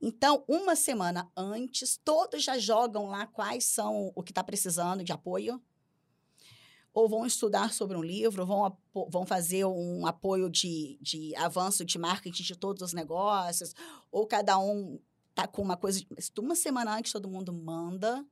[0.00, 5.12] Então, uma semana antes, todos já jogam lá quais são o que está precisando de
[5.12, 5.62] apoio.
[6.92, 8.78] Ou vão estudar sobre um livro, ou vão,
[9.10, 13.74] vão fazer um apoio de, de avanço de marketing de todos os negócios,
[14.10, 14.98] ou cada um
[15.34, 16.02] tá com uma coisa.
[16.38, 18.26] Uma semana antes, todo mundo manda.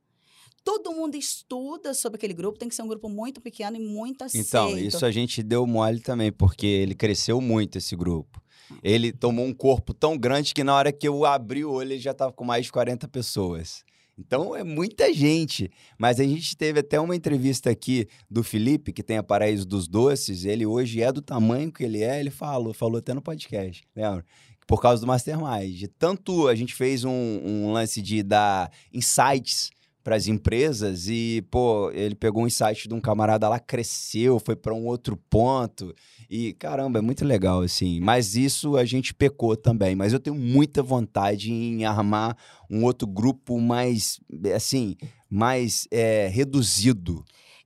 [0.65, 4.23] Todo mundo estuda sobre aquele grupo, tem que ser um grupo muito pequeno e muito
[4.23, 4.47] aceito.
[4.47, 8.41] Então, isso a gente deu mole também, porque ele cresceu muito, esse grupo.
[8.81, 11.99] Ele tomou um corpo tão grande que na hora que eu abri o olho, ele
[11.99, 13.85] já estava com mais de 40 pessoas.
[14.17, 15.69] Então, é muita gente.
[15.99, 19.87] Mas a gente teve até uma entrevista aqui do Felipe, que tem a Paraíso dos
[19.87, 20.45] Doces.
[20.45, 24.25] Ele hoje é do tamanho que ele é, ele falou, falou até no podcast, lembra?
[24.65, 25.83] Por causa do Mastermind.
[25.99, 29.69] Tanto a gente fez um, um lance de dar insights
[30.05, 34.55] para as empresas e, pô, ele pegou um insight de um camarada lá, cresceu, foi
[34.55, 35.91] para um outro ponto.
[36.29, 37.99] E, caramba, é muito legal, assim.
[37.99, 39.95] Mas isso a gente pecou também.
[39.95, 42.37] Mas eu tenho muita vontade em armar
[42.69, 44.19] um outro grupo mais,
[44.55, 44.95] assim,
[45.27, 47.25] mais é, reduzido.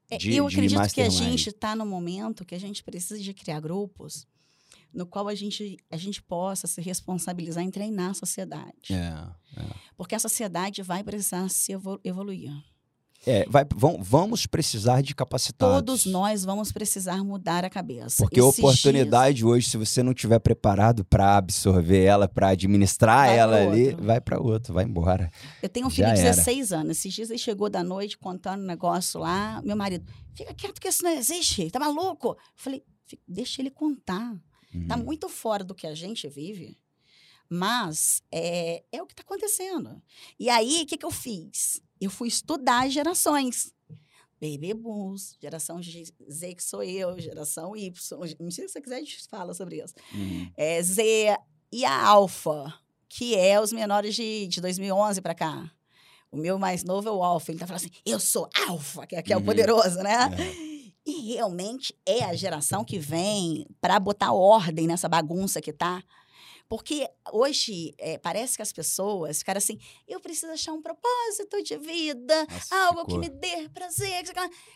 [0.10, 3.34] É, de- eu acredito que a gente está no momento que a gente precisa de
[3.34, 4.26] criar grupos
[4.94, 8.92] no qual a gente, a gente possa se responsabilizar em treinar a sociedade.
[8.94, 9.24] É,
[9.96, 12.52] Porque a sociedade vai precisar se evolu- evoluir.
[13.26, 15.76] é vai, vão- vamos precisar de capacitados.
[15.76, 18.16] Todos nós vamos precisar mudar a cabeça.
[18.24, 23.38] Porque Esses oportunidade hoje, se você não tiver preparado para absorver ela, para administrar Vai
[23.38, 25.30] ela ali, vai para outro, vai embora.
[25.62, 26.30] eu tenho um Já filho de era.
[26.32, 26.98] 16 anos.
[26.98, 29.62] Esses dias ele chegou da noite contando um negócio lá.
[29.64, 31.70] Meu marido, fica quieto que isso não existe.
[31.70, 32.30] Tá maluco?
[32.30, 34.34] Eu falei, "Fi- deixa ele contar.
[34.88, 35.04] Tá Uhum.
[35.04, 36.78] muito fora do que a gente vive,
[37.50, 40.02] mas é, é o que está acontecendo.
[40.40, 41.82] E aí, o que, que eu fiz?
[42.00, 43.74] Eu fui estudar as gerações.
[44.42, 47.92] Baby Boomers, geração Z, que sou eu, geração Y.
[48.40, 49.94] Não sei se você quiser, a gente fala sobre isso.
[50.14, 50.50] Uhum.
[50.56, 51.38] É, Z
[51.72, 52.74] e a Alpha,
[53.10, 55.70] que é os menores de, de 2011 para cá.
[56.32, 57.52] O meu mais novo é o Alpha.
[57.52, 59.42] Ele tá falando assim, eu sou Alpha, que, é- que é Uhum.
[59.42, 60.14] o poderoso, né?
[60.38, 60.69] É.
[61.06, 66.04] E realmente é a geração que vem para botar ordem nessa bagunça que tá.
[66.68, 71.76] Porque hoje é, parece que as pessoas ficaram assim: eu preciso achar um propósito de
[71.78, 73.06] vida, Nossa, algo ficou.
[73.06, 74.24] que me dê prazer.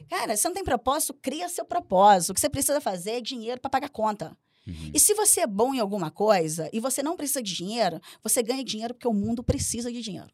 [0.10, 2.32] Cara, você não tem propósito, cria seu propósito.
[2.32, 4.36] O que você precisa fazer é dinheiro para pagar conta.
[4.66, 4.92] Uhum.
[4.92, 8.42] E se você é bom em alguma coisa e você não precisa de dinheiro, você
[8.42, 10.34] ganha dinheiro porque o mundo precisa de dinheiro.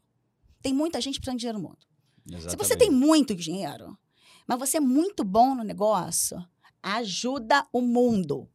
[0.62, 1.78] Tem muita gente precisando de dinheiro no mundo.
[2.48, 3.98] Se você tem muito dinheiro,
[4.46, 6.44] mas você é muito bom no negócio,
[6.82, 8.48] ajuda o mundo.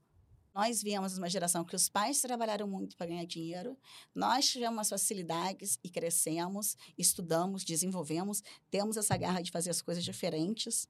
[0.56, 3.78] Nós viemos de uma geração que os pais trabalharam muito para ganhar dinheiro,
[4.16, 10.02] nós tivemos as facilidades e crescemos, estudamos, desenvolvemos, temos essa garra de fazer as coisas
[10.02, 10.88] diferentes.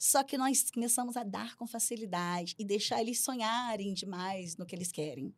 [0.00, 4.74] Só que nós começamos a dar com facilidade e deixar eles sonharem demais no que
[4.74, 5.32] eles querem.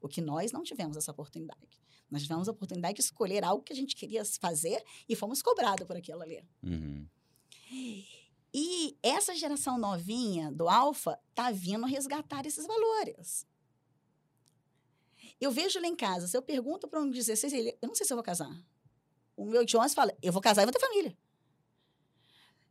[0.00, 1.82] O que nós não tivemos essa oportunidade.
[2.10, 5.86] Nós tivemos a oportunidade de escolher algo que a gente queria fazer e fomos cobrados
[5.86, 6.42] por aquilo ali.
[6.62, 7.06] Uhum.
[8.52, 13.46] E essa geração novinha do Alfa tá vindo resgatar esses valores.
[15.40, 18.06] Eu vejo lá em casa, se eu pergunto para um 16, ele, eu não sei
[18.06, 18.50] se eu vou casar.
[19.36, 21.16] O meu de 11 fala, eu vou casar e vou ter família.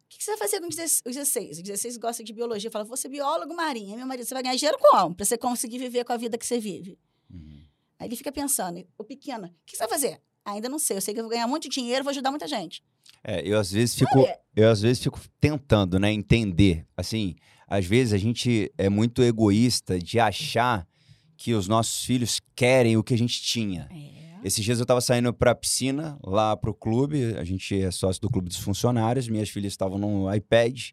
[0.07, 1.59] O que que você vai fazer com os 16?
[1.59, 2.71] O 16 gosta de biologia.
[2.71, 3.97] Fala, vou ser biólogo marinho.
[3.97, 5.13] Meu marido, você vai ganhar dinheiro como?
[5.13, 6.97] Para você conseguir viver com a vida que você vive.
[7.29, 7.65] Uhum.
[7.99, 10.21] Aí ele fica pensando, o pequeno, o que você vai fazer?
[10.47, 12.81] Ainda não sei, eu sei que eu vou ganhar muito dinheiro, vou ajudar muita gente.
[13.21, 16.85] É, eu às vezes fico, Olha, eu às vezes fico tentando, né, entender.
[16.95, 17.35] Assim,
[17.67, 20.87] às vezes a gente é muito egoísta de achar
[21.35, 23.89] que os nossos filhos querem o que a gente tinha.
[23.91, 24.47] É.
[24.47, 27.35] Esses dias eu tava saindo pra piscina, lá pro clube.
[27.37, 29.27] A gente é sócio do clube dos funcionários.
[29.27, 30.91] Minhas filhas estavam no iPad.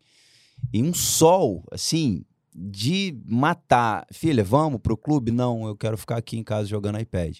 [0.73, 4.05] E um sol, assim, de matar.
[4.11, 5.31] Filha, vamos pro clube?
[5.31, 7.39] Não, eu quero ficar aqui em casa jogando iPad.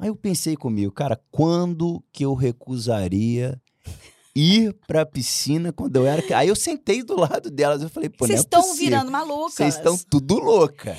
[0.00, 3.60] Aí eu pensei comigo, cara, quando que eu recusaria
[4.34, 6.22] ir pra piscina quando eu era.
[6.36, 7.82] Aí eu sentei do lado delas.
[7.82, 8.84] Eu falei, pô, não Vocês é estão possível.
[8.86, 9.54] virando malucas.
[9.54, 10.96] Vocês estão tudo louca.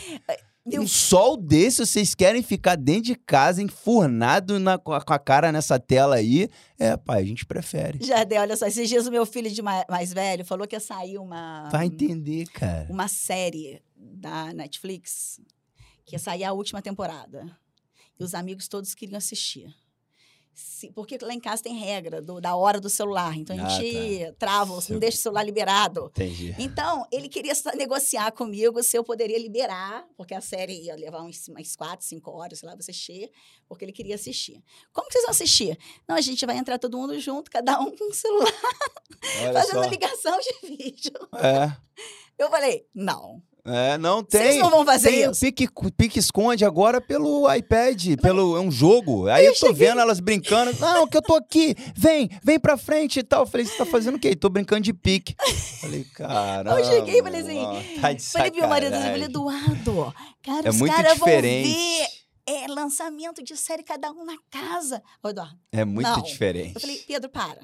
[0.69, 5.51] Eu- Um sol desse, vocês querem ficar dentro de casa, enfurnado na, com, a, cara
[5.51, 6.47] nessa tela aí.
[6.77, 7.97] É, pai, a gente prefere.
[8.05, 10.79] Jardel, olha só, esses dias o meu filho de ma- mais velho falou que ia
[10.79, 12.85] sair uma, Vai entender, cara.
[12.91, 15.39] uma série da Netflix,
[16.05, 17.57] que ia sair a última temporada.
[18.21, 19.73] E os amigos todos queriam assistir.
[20.53, 23.35] Se- porque lá em casa tem regra do- da hora do celular.
[23.37, 26.07] Então a Ah, gente trava, não deixa o celular liberado.
[26.07, 26.53] Entendi.
[26.59, 31.47] Então, ele queria negociar comigo se eu poderia liberar, porque a série ia levar uns,
[31.47, 33.31] umas quatro, cinco horas, sei lá, pra assistir,
[33.65, 34.61] porque ele queria assistir.
[34.91, 35.77] Como que vocês vão assistir?
[36.05, 38.53] Não, a gente vai entrar todo mundo junto, cada um com um celular,
[39.43, 39.89] Olha fazendo só.
[39.89, 41.13] ligação de vídeo.
[41.37, 41.75] É.
[42.37, 43.41] Eu falei, não.
[43.65, 44.41] É, não tem.
[44.41, 45.39] Vocês não vão fazer tem o isso.
[45.41, 49.27] pique, pique esconde agora pelo iPad, pelo é um jogo.
[49.27, 50.71] Aí eu, eu tô cheguei- vendo elas brincando.
[50.79, 51.75] Não, que eu tô aqui.
[51.95, 53.41] Vem, vem pra frente e tal.
[53.43, 54.35] Eu falei, você tá fazendo o quê?
[54.35, 55.35] Tô brincando de pique.
[55.79, 56.79] Falei, caramba.
[56.79, 59.23] Eu cheguei e falei assim, Tá de Falei pro meu marido, eu falei.
[59.23, 61.69] Eduardo, cara, É os muito caras vão diferente.
[61.69, 62.05] ver
[62.47, 65.01] é, lançamento de série cada um na casa.
[65.23, 66.21] Ô, Eduardo, É muito Não.
[66.21, 66.73] diferente.
[66.75, 67.59] eu falei, Pedro, para.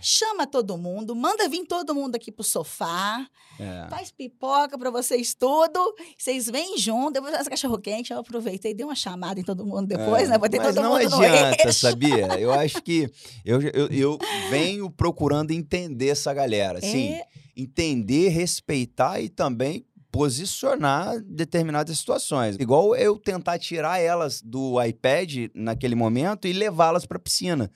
[0.00, 3.26] Chama todo mundo, manda vir todo mundo aqui pro sofá,
[3.58, 3.86] É.
[3.90, 8.84] faz pipoca pra vocês tudo, vocês vêm junto, depois essa cachorro quente, eu aproveitei, dei
[8.84, 10.38] uma chamada em todo mundo depois, É, né?
[10.38, 12.26] Botei Mas todo não mundo adianta, sabia?
[12.40, 13.10] Eu acho que
[13.44, 16.78] eu, eu, eu venho procurando entender essa galera.
[16.78, 17.26] Assim, É,
[17.56, 22.56] entender, respeitar e também posicionar determinadas situações.
[22.58, 27.70] Igual eu tentar tirar elas do iPad naquele momento e levá-las para piscina.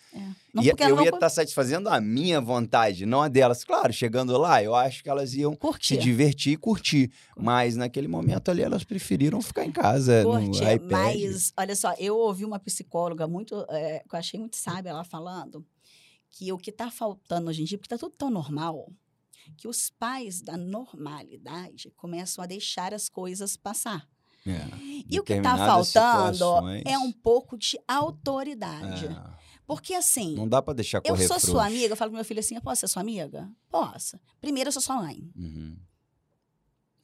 [0.53, 3.65] não, e eu elas ia estar satisfazendo a minha vontade, não a delas.
[3.65, 5.97] Claro, chegando lá, eu acho que elas iam se curtir.
[5.97, 7.13] divertir e curtir.
[7.37, 10.91] Mas naquele momento ali, elas preferiram ficar em casa no iPad.
[10.91, 15.05] mas olha só, eu ouvi uma psicóloga muito, é, que eu achei muito sábia ela
[15.05, 15.65] falando
[16.31, 18.91] que o que está faltando hoje em dia, porque está tudo tão normal,
[19.57, 24.09] que os pais da normalidade começam a deixar as coisas passar.
[24.47, 24.61] É.
[25.09, 25.85] E o que está faltando
[26.37, 29.07] situações, é um pouco de autoridade.
[29.07, 29.17] é,
[29.67, 31.47] Porque assim, Não dá para deixar eu correr sou frouxo.
[31.53, 33.51] sua amiga, eu falo pro meu filho assim, eu posso ser sua amiga?
[33.71, 34.19] Posso.
[34.41, 35.31] Primeiro, eu sou sua mãe.
[35.35, 35.77] Uhum.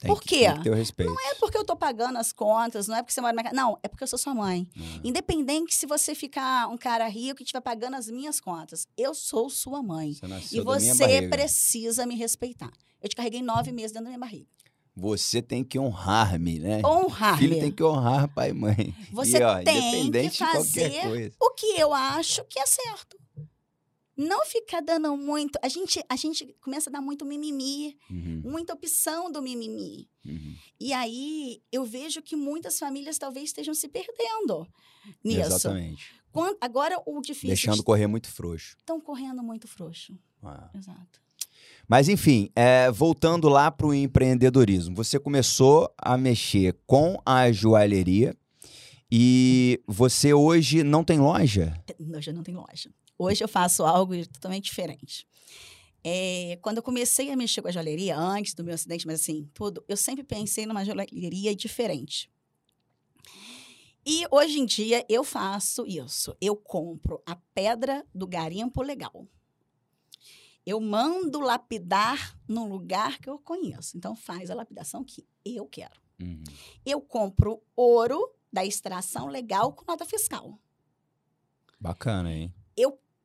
[0.01, 0.45] Tem Por que- quê?
[0.47, 1.13] Tem que ter o respeito.
[1.13, 3.55] Não é porque eu tô pagando as contas, não é porque você mora na casa.
[3.55, 4.67] Não, é porque eu sou sua mãe.
[4.75, 5.01] Uhum.
[5.05, 9.51] Independente se você ficar um cara rico e estiver pagando as minhas contas, eu sou
[9.51, 10.15] sua mãe.
[10.15, 12.73] Você E você precisa me respeitar.
[13.03, 14.47] Eu te carreguei nove meses dentro da minha barriga.
[14.97, 16.81] Você tem que honrar-me, né?
[16.85, 17.39] Honrar.
[17.39, 18.95] Filho tem que honrar pai e mãe.
[19.13, 23.19] Você e, ó, tem que fazer o que eu acho que é certo.
[24.29, 25.59] Não ficar dando muito.
[25.63, 30.09] A gente, a gente começa a dar muito mimimi, Uhum, muita opção do mimimi.
[30.27, 30.55] uhum.
[30.79, 34.67] E aí eu vejo que muitas famílias talvez estejam se perdendo
[35.25, 35.41] nisso.
[35.41, 36.05] Exatamente.
[36.33, 37.49] Quan- Agora o difícil.
[37.49, 38.77] Deixando correr muito frouxo.
[38.79, 40.17] Estão correndo muito frouxo.
[40.43, 40.71] Ah.
[40.75, 41.21] Exato.
[41.89, 48.37] Mas enfim, é, voltando lá para o empreendedorismo, você começou a mexer com a joalheria
[49.11, 51.75] e você hoje não tem loja?
[52.17, 52.91] Hoje eu não tenho loja.
[53.23, 55.29] Hoje eu faço algo totalmente diferente.
[56.03, 59.47] É, quando eu comecei a mexer com a joalheria, antes do meu acidente, mas assim,
[59.53, 62.33] tudo, eu sempre pensei numa joalheria diferente.
[64.07, 66.35] E hoje em dia eu faço isso.
[66.41, 69.29] Eu compro a pedra do garimpo legal.
[70.65, 73.99] Eu mando lapidar num lugar que eu conheço.
[73.99, 76.01] Então faz a lapidação que eu quero.
[76.19, 76.43] Uhum.
[76.87, 80.59] Eu compro ouro da extração legal com nota fiscal.
[81.79, 82.55] Bacana, hein?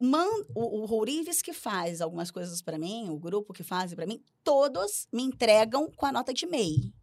[0.06, 4.06] Man, o, o Rourives que faz algumas coisas para mim, o grupo que faz para
[4.06, 6.94] mim, todos me entregam com a nota de MEI.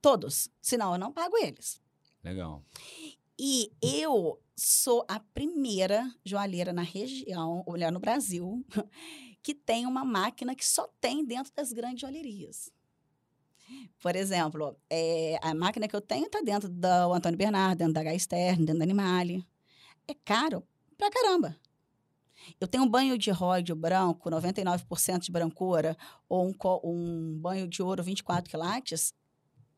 [0.00, 0.48] Todos.
[0.62, 1.80] Senão eu não pago eles.
[2.22, 2.64] Legal.
[3.38, 8.64] E eu sou a primeira joalheira na região, ou melhor, no Brasil,
[9.42, 12.72] que tem uma máquina que só tem dentro das grandes joalherias.
[14.00, 18.00] Por exemplo, é, a máquina que eu tenho está dentro do Antônio Bernardo, dentro da
[18.00, 19.46] H dentro da Animale.
[20.08, 21.56] É caro pra caramba.
[22.60, 25.96] Eu tenho um banho de ródio branco, 99% de brancura,
[26.28, 29.12] ou um, um banho de ouro 24 quilates.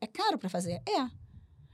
[0.01, 0.81] É caro para fazer?
[0.87, 1.09] É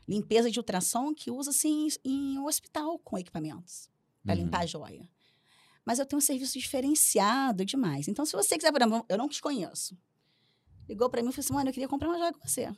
[0.08, 3.90] limpeza de ultrassom que usa-se em, em um hospital com equipamentos
[4.24, 4.42] para Uhum.
[4.44, 5.10] limpar a joia.
[5.84, 8.08] Mas eu tenho um serviço diferenciado demais.
[8.08, 9.98] Então, se você quiser, por exemplo, eu não te conheço.
[10.88, 12.72] Ligou para mim e falou assim: mano, eu queria comprar uma joia com você.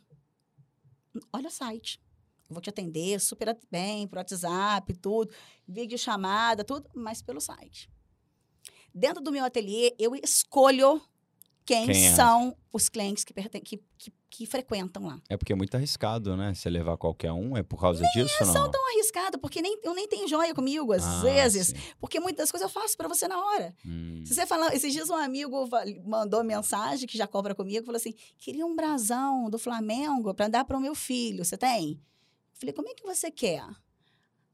[1.34, 2.02] Olha o site.
[2.50, 5.34] Eu vou te atender super bem, por WhatsApp, tudo,
[5.68, 7.90] vídeo chamada, tudo, mas pelo site.
[8.98, 11.00] Dentro do meu ateliê, eu escolho
[11.64, 12.16] quem, Quem é?
[12.16, 15.20] são os clientes que, que, que, que frequentam lá.
[15.28, 16.54] É porque é muito arriscado, né?
[16.54, 18.72] Você levar qualquer um, é por causa disso ou não?
[18.72, 21.76] Tão arriscado, porque nem, eu nem tenho joia comigo, às Ah, vezes, sim.
[22.00, 23.76] porque muitas coisas eu faço para você na hora.
[23.86, 24.24] Hum.
[24.26, 25.68] Se você falar, esses dias um amigo
[26.06, 30.64] mandou mensagem que já cobra comigo, falou assim: queria um brasão do Flamengo para dar
[30.64, 31.44] para o meu filho.
[31.44, 31.92] Você tem?
[32.54, 33.64] Eu falei, como é que você quer?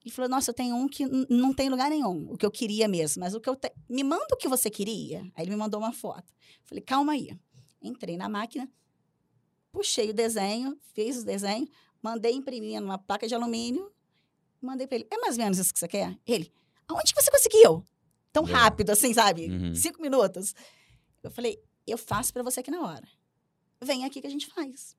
[0.04, 2.88] Ele falou, nossa, eu tenho um que não tem lugar nenhum, o que eu queria
[2.88, 3.72] mesmo, mas o que eu te...
[3.90, 5.22] me manda o que você queria.
[5.34, 6.34] Aí ele me mandou uma foto.
[6.66, 7.38] Falei, calma aí.
[7.82, 8.70] Entrei na máquina,
[9.72, 11.68] puxei o desenho, fiz o desenho,
[12.02, 13.92] mandei imprimir numa placa de alumínio,
[14.62, 15.08] mandei para ele.
[15.10, 16.18] É mais ou menos isso que você quer?
[16.26, 16.52] Ele,
[16.88, 17.86] aonde que você conseguiu?
[18.32, 19.48] Tão rápido assim, sabe?
[19.48, 19.76] Uhum.
[19.76, 20.56] Cinco minutos.
[21.22, 23.08] Eu falei, eu faço para você aqui na hora.
[23.82, 24.98] Vem aqui que a gente faz.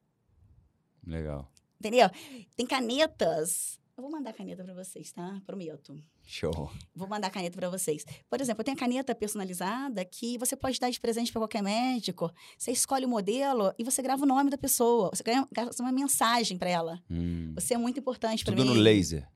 [1.06, 1.50] Legal.
[1.78, 2.08] Entendeu?
[2.56, 3.78] Tem canetas.
[3.96, 5.40] Eu vou mandar caneta para vocês, tá?
[5.46, 5.96] Prometo.
[6.24, 6.68] Show.
[6.92, 8.04] Vou mandar caneta para vocês.
[8.28, 11.62] Por exemplo, eu tenho a caneta personalizada que você pode dar de presente para qualquer
[11.62, 12.28] médico.
[12.58, 15.10] Você escolhe o modelo e você grava o nome da pessoa.
[15.14, 17.00] Você grava uma mensagem para ela.
[17.08, 17.52] Hum.
[17.54, 18.62] Você é muito importante para mim.
[18.62, 19.28] Tudo no laser.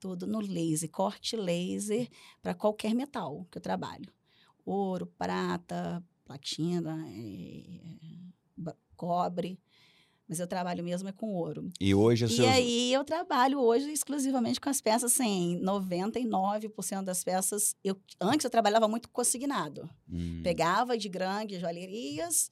[0.00, 2.08] Tudo no laser, corte laser
[2.40, 4.10] para qualquer metal que eu trabalho.
[4.64, 9.58] Ouro, prata, platina, eh, cobre.
[10.28, 11.72] Mas eu trabalho mesmo é com ouro.
[11.80, 12.48] E hoje E seus...
[12.48, 17.74] aí eu trabalho hoje exclusivamente com as peças, assim, 99% das peças.
[17.82, 19.88] Eu, antes eu trabalhava muito consignado.
[20.10, 20.40] Hum.
[20.42, 22.50] Pegava de grandes joalherias,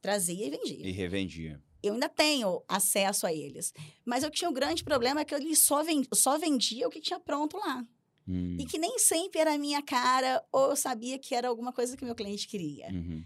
[0.00, 0.86] trazia e vendia.
[0.88, 1.62] E revendia.
[1.82, 3.72] Eu ainda tenho acesso a eles.
[4.04, 7.20] Mas eu tinha um grande problema que eu só, ven- só vendia o que tinha
[7.20, 7.84] pronto lá.
[8.28, 8.56] Hum.
[8.58, 11.96] E que nem sempre era a minha cara, ou eu sabia que era alguma coisa
[11.96, 12.88] que meu cliente queria.
[12.88, 13.22] Uhum.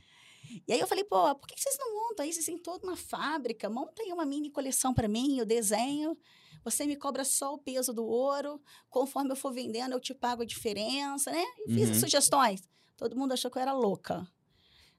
[0.67, 2.33] E aí eu falei, pô, por que vocês não montam aí?
[2.33, 6.17] Vocês têm toda uma fábrica, monta aí uma mini coleção para mim, eu desenho.
[6.65, 8.61] Você me cobra só o peso do ouro.
[8.89, 11.43] Conforme eu for vendendo, eu te pago a diferença, né?
[11.59, 11.95] E fiz Uhum.
[12.01, 12.63] sugestões.
[12.97, 14.27] Todo mundo achou que eu era louca.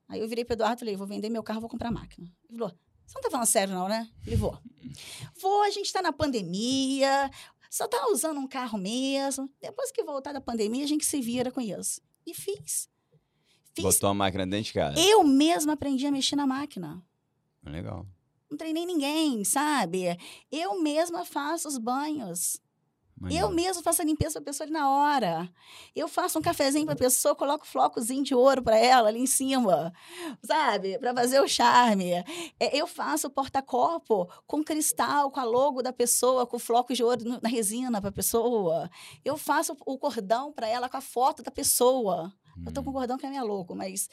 [0.08, 2.28] Aí eu virei pro Eduardo e falei, vou vender meu carro, vou comprar máquina.
[2.49, 2.74] Ele falou,
[3.06, 4.10] você não tá falando sério não, né?
[4.24, 4.58] Falei, vou.
[5.39, 7.30] Vou, a gente tá na pandemia,
[7.70, 9.49] só tá usando um carro mesmo.
[9.62, 12.02] Depois que voltar da pandemia, a gente se vira com isso.
[12.26, 12.89] E fiz.
[13.74, 13.84] Fiz.
[13.84, 14.99] Botou a máquina dentro de casa.
[14.99, 17.01] Eu mesma aprendi a mexer na máquina.
[17.63, 18.05] Legal.
[18.49, 20.17] Não treinei ninguém, sabe?
[20.51, 22.59] Eu mesma faço os banhos.
[23.17, 23.45] Maneiro.
[23.45, 25.47] Eu mesma faço a limpeza pra pessoa ali na hora.
[25.95, 29.93] Eu faço um cafezinho pra pessoa, coloco flocozinho de ouro pra ela ali em cima,
[30.43, 30.97] sabe?
[30.97, 32.13] Pra fazer o charme.
[32.59, 37.03] É, Eu faço o porta-copo com cristal, com a logo da pessoa, com flocos de
[37.03, 38.89] ouro na resina pra pessoa.
[39.24, 42.34] Eu faço o cordão pra ela com a foto da pessoa.
[42.66, 43.03] Eu tô com Hum.
[43.03, 44.09] um que é minha louco, mas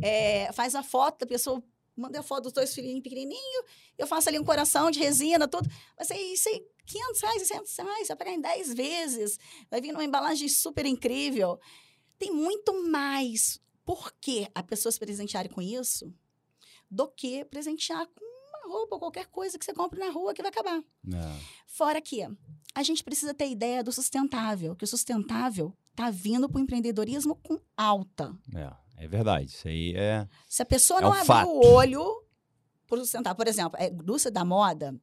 [0.00, 1.62] é, faz a foto da pessoa,
[1.96, 3.64] manda a foto dos dois filhinhos pequenininhos,
[3.96, 5.68] eu faço ali um coração de resina, tudo.
[5.96, 9.38] Vai ser isso aí, 500 reais, 600 reais, vai pagar em 10 vezes,
[9.70, 11.60] vai vir numa embalagem super incrível.
[12.18, 16.12] Tem muito mais por que a pessoa se presentear com isso
[16.90, 18.31] do que presentear com
[18.64, 20.78] uma roupa ou qualquer coisa que você compra na rua que vai acabar.
[20.78, 21.40] É.
[21.66, 22.22] Fora que
[22.74, 27.36] a gente precisa ter ideia do sustentável, que o sustentável está vindo para o empreendedorismo
[27.36, 28.34] com alta.
[28.54, 29.46] É, é verdade.
[29.46, 30.26] Isso aí é.
[30.48, 31.48] Se a pessoa É não um abrir fato.
[31.50, 32.24] o olho
[32.86, 34.94] para sustentável, por exemplo, a indústria da moda,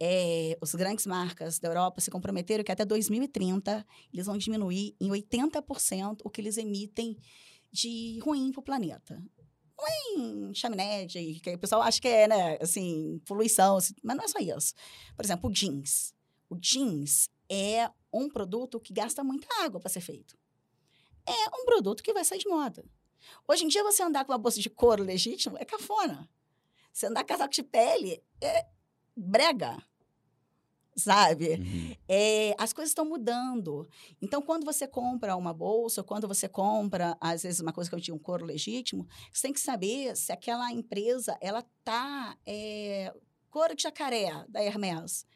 [0.00, 5.08] é, os grandes marcas da Europa se comprometeram que até 2030 eles vão diminuir em
[5.10, 7.16] 80% o que eles emitem
[7.70, 9.22] de ruim para o planeta.
[9.80, 14.16] É em chaminé, de, que o pessoal acha que é, né, assim, poluição, assim, mas
[14.16, 14.74] não é só isso.
[15.16, 16.14] Por exemplo, o jeans.
[16.48, 20.36] O jeans é um produto que gasta muita água para ser feito.
[21.26, 22.84] É um produto que vai sair de moda.
[23.46, 26.28] Hoje em dia, você andar com uma bolsa de couro legítimo é cafona.
[26.92, 28.66] Você andar com casaco de pele é
[29.16, 29.82] brega.
[30.94, 31.54] Sabe?
[31.54, 31.96] Uhum.
[32.06, 33.88] É, as coisas estão mudando.
[34.20, 38.00] Então, quando você compra uma bolsa, quando você compra, às vezes, uma coisa que eu
[38.00, 42.36] tinha um couro legítimo, você tem que saber se aquela empresa, ela tá...
[42.46, 43.14] É,
[43.52, 45.26] couro de jacaré, da Hermes,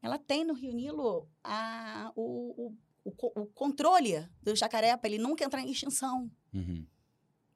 [0.00, 2.68] ela tem no Rio Nilo a, o,
[3.04, 6.30] o, o, o controle do jacaré para ele nunca entrar em extinção.
[6.54, 6.86] Uhum.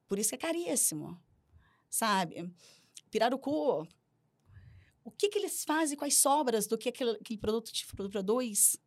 [0.07, 1.17] Por isso que é caríssimo,
[1.89, 2.53] sabe?
[3.09, 3.87] Pirarucu,
[5.03, 8.09] o que, que eles fazem com as sobras do que aquele, aquele produto te pro-
[8.09, 8.77] produz?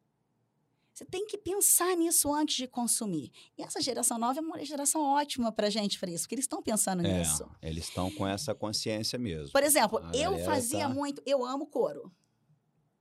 [0.93, 3.33] Você tem que pensar nisso antes de consumir.
[3.59, 6.62] E essa geração nova é uma geração ótima para gente para isso, porque eles estão
[6.62, 7.45] pensando É, nisso.
[7.61, 9.51] eles estão com essa consciência mesmo.
[9.51, 12.12] Por exemplo, A eu fazia tá- muito, eu amo couro.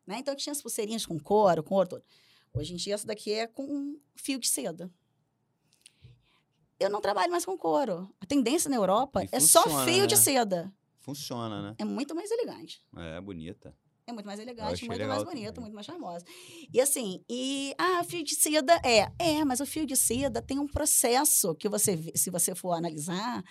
[0.07, 0.17] Né?
[0.17, 2.01] Então eu tinha as pulseirinhas com couro, com ouro.
[2.51, 4.91] Hoje em dia, essa daqui é com fio de seda.
[6.79, 8.13] Eu não trabalho mais com couro.
[8.19, 10.21] A tendência na Europa E é só funciona, fio de né?
[10.21, 10.73] seda.
[11.03, 11.75] Funciona, né?
[11.77, 12.81] É muito mais elegante.
[12.95, 13.75] É bonita.
[14.07, 15.61] É muito mais elegante, muito mais bonito, também.
[15.61, 16.25] muito mais charmosa.
[16.73, 20.59] E assim, e ah, fio de seda é, é, mas o fio de seda tem
[20.59, 23.43] um processo que você, se você for analisar,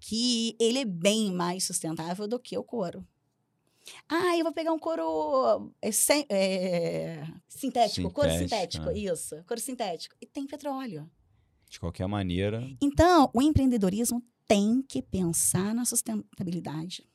[0.00, 3.06] que ele é bem mais sustentável do que o couro.
[4.08, 5.90] Ah, eu vou pegar um couro é,
[6.28, 8.98] é, sintético, couro Sintético, sintético, é.
[8.98, 10.16] isso, couro sintético.
[10.20, 11.08] E tem petróleo.
[11.68, 12.68] De qualquer maneira.
[12.80, 17.08] Então, o empreendedorismo tem que pensar na sustentabilidade.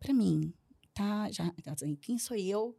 [0.00, 0.52] Para mim,
[0.92, 1.30] tá?
[1.30, 2.76] Já, assim, quem sou eu?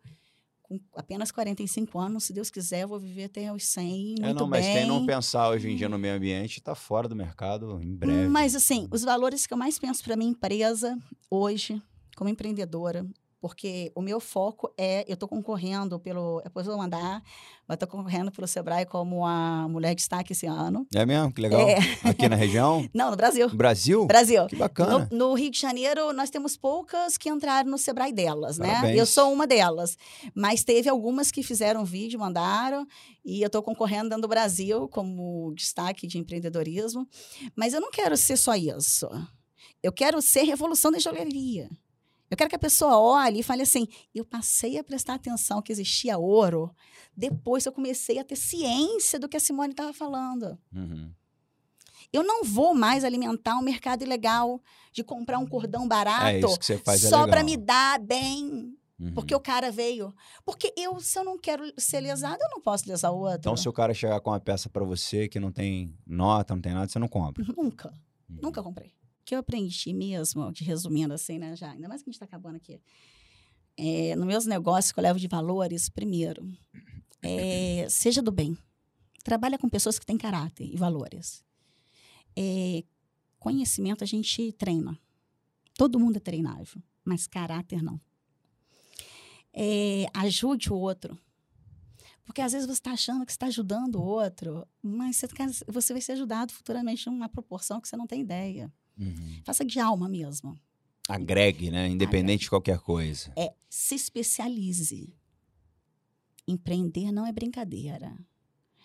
[0.62, 4.34] Com apenas 45 anos, se Deus quiser, eu vou viver até os 100, muito é,
[4.34, 4.76] não, mas bem.
[4.76, 8.28] quem não pensar hoje em dia no meio ambiente tá fora do mercado em breve.
[8.28, 10.98] Mas, assim, os valores que eu mais penso para minha empresa
[11.32, 11.82] hoje,
[12.18, 13.08] como empreendedora,
[13.48, 17.22] porque o meu foco é, eu estou concorrendo pelo, depois eu vou mandar,
[17.68, 20.88] mas estou concorrendo pelo Sebrae como a mulher de destaque esse ano.
[20.96, 21.32] É mesmo?
[21.32, 21.62] Que legal.
[21.62, 21.78] É.
[22.04, 22.90] Aqui na região?
[22.92, 23.48] Não, no Brasil.
[23.50, 24.08] Brasil?
[24.08, 24.48] Brasil.
[24.48, 25.08] Que bacana.
[25.12, 28.68] No, no Rio de Janeiro, nós temos poucas que entraram no Sebrae delas, né?
[28.68, 28.98] Parabéns.
[28.98, 29.96] Eu sou uma delas.
[30.34, 32.88] Mas teve algumas que fizeram vídeo, mandaram,
[33.24, 37.08] e eu estou concorrendo dentro do Brasil como destaque de empreendedorismo.
[37.56, 39.08] Mas eu não quero ser só isso.
[39.84, 41.70] Eu quero ser revolução da joalheria.
[42.30, 45.72] Eu quero que a pessoa olhe e fale assim: eu passei a prestar atenção que
[45.72, 46.74] existia ouro
[47.16, 50.58] depois que eu comecei a ter ciência do que a Simone estava falando.
[50.74, 51.12] Uhum.
[52.12, 54.62] Eu não vou mais alimentar um mercado ilegal
[54.92, 56.26] de comprar um cordão barato
[56.70, 57.28] É é só legal.
[57.28, 59.14] para me dar bem, Uhum.
[59.14, 60.14] porque o cara veio.
[60.46, 63.40] Porque eu, se eu não quero ser lesado, eu não posso lesar o outro.
[63.40, 66.62] Então, se o cara chegar com uma peça pra você que não tem nota, não
[66.62, 67.44] tem nada, você não compra.
[67.58, 67.90] Nunca,
[68.30, 68.38] Uhum.
[68.44, 68.94] nunca comprei.
[69.26, 72.58] Que eu aprendi mesmo, resumindo assim, né, já, ainda mais que a gente está acabando
[72.58, 72.80] aqui.
[73.76, 76.48] É, nos meus negócios que eu levo de valores, primeiro,
[77.22, 78.56] é, seja do bem.
[79.24, 81.44] Trabalha com pessoas que têm caráter e valores.
[82.38, 82.84] É,
[83.40, 84.98] conhecimento a gente treina.
[85.78, 88.00] Todo mundo é treinável, mas caráter não.
[89.52, 91.18] É, ajude o outro.
[92.24, 95.94] Porque às vezes você está achando que está ajudando o outro, mas você, quer- você
[95.94, 98.72] vai ser ajudado futuramente numa proporção que você não tem ideia.
[98.98, 99.42] Uhum.
[99.44, 100.60] Faça de alma mesmo.
[101.08, 101.88] Agregue, né?
[101.88, 103.32] Independente de qualquer coisa.
[103.36, 105.14] É se especialize.
[106.48, 108.18] Empreender não é brincadeira.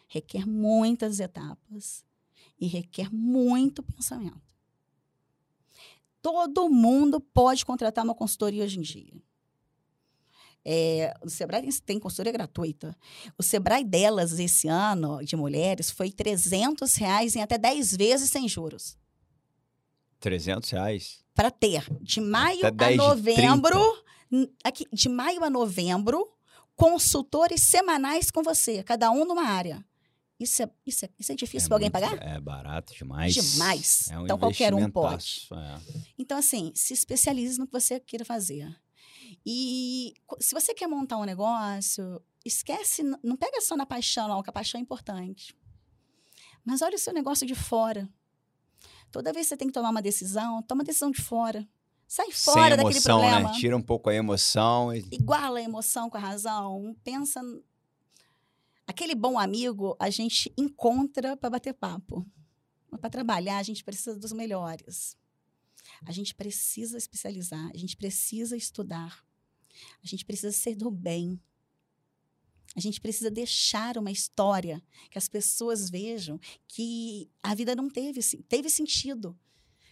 [0.09, 2.05] Requer muitas etapas
[2.61, 4.43] e requer muito pensamento.
[6.21, 9.23] Todo mundo pode contratar uma consultoria hoje em dia.
[10.65, 12.95] É, o Sebrae tem, consultoria gratuita.
[13.39, 18.47] O Sebrae delas, esse ano, de mulheres, foi 300 reais em até 10 vezes sem
[18.47, 18.99] juros.
[20.21, 21.25] 300 reais.
[21.35, 26.31] para ter de maio a 10 de novembro, n- aqui, de maio a novembro,
[26.77, 29.85] consultores semanais com você, cada um numa área.
[30.39, 32.17] Isso é, isso é, isso é difícil para alguém pagar?
[32.23, 33.35] É barato demais.
[33.35, 34.09] Demais.
[34.11, 35.81] É um Então, qualquer um investimentaço, é.
[36.19, 38.75] Então, assim, se especialize no que você queira fazer.
[39.45, 44.49] E se você quer montar um negócio, esquece, não pega só na paixão, não, que
[44.49, 45.55] a paixão é importante.
[46.65, 48.09] Mas olha o seu negócio de fora.
[49.11, 51.67] Toda vez que você tem que tomar uma decisão, toma a decisão de fora.
[52.07, 53.53] Sai fora Sem daquele emoção, problema.
[53.53, 53.59] né?
[53.59, 56.97] Tira um pouco a emoção e iguala a emoção com a razão.
[57.05, 57.41] Pensa.
[58.87, 62.27] Aquele bom amigo a gente encontra para bater papo.
[62.91, 65.17] Mas para trabalhar, a gente precisa dos melhores.
[66.05, 69.25] A gente precisa especializar, a gente precisa estudar.
[70.03, 71.41] A gente precisa ser do bem.
[72.77, 78.21] A gente precisa deixar uma história que as pessoas vejam que a vida não teve,
[78.49, 79.37] teve sentido.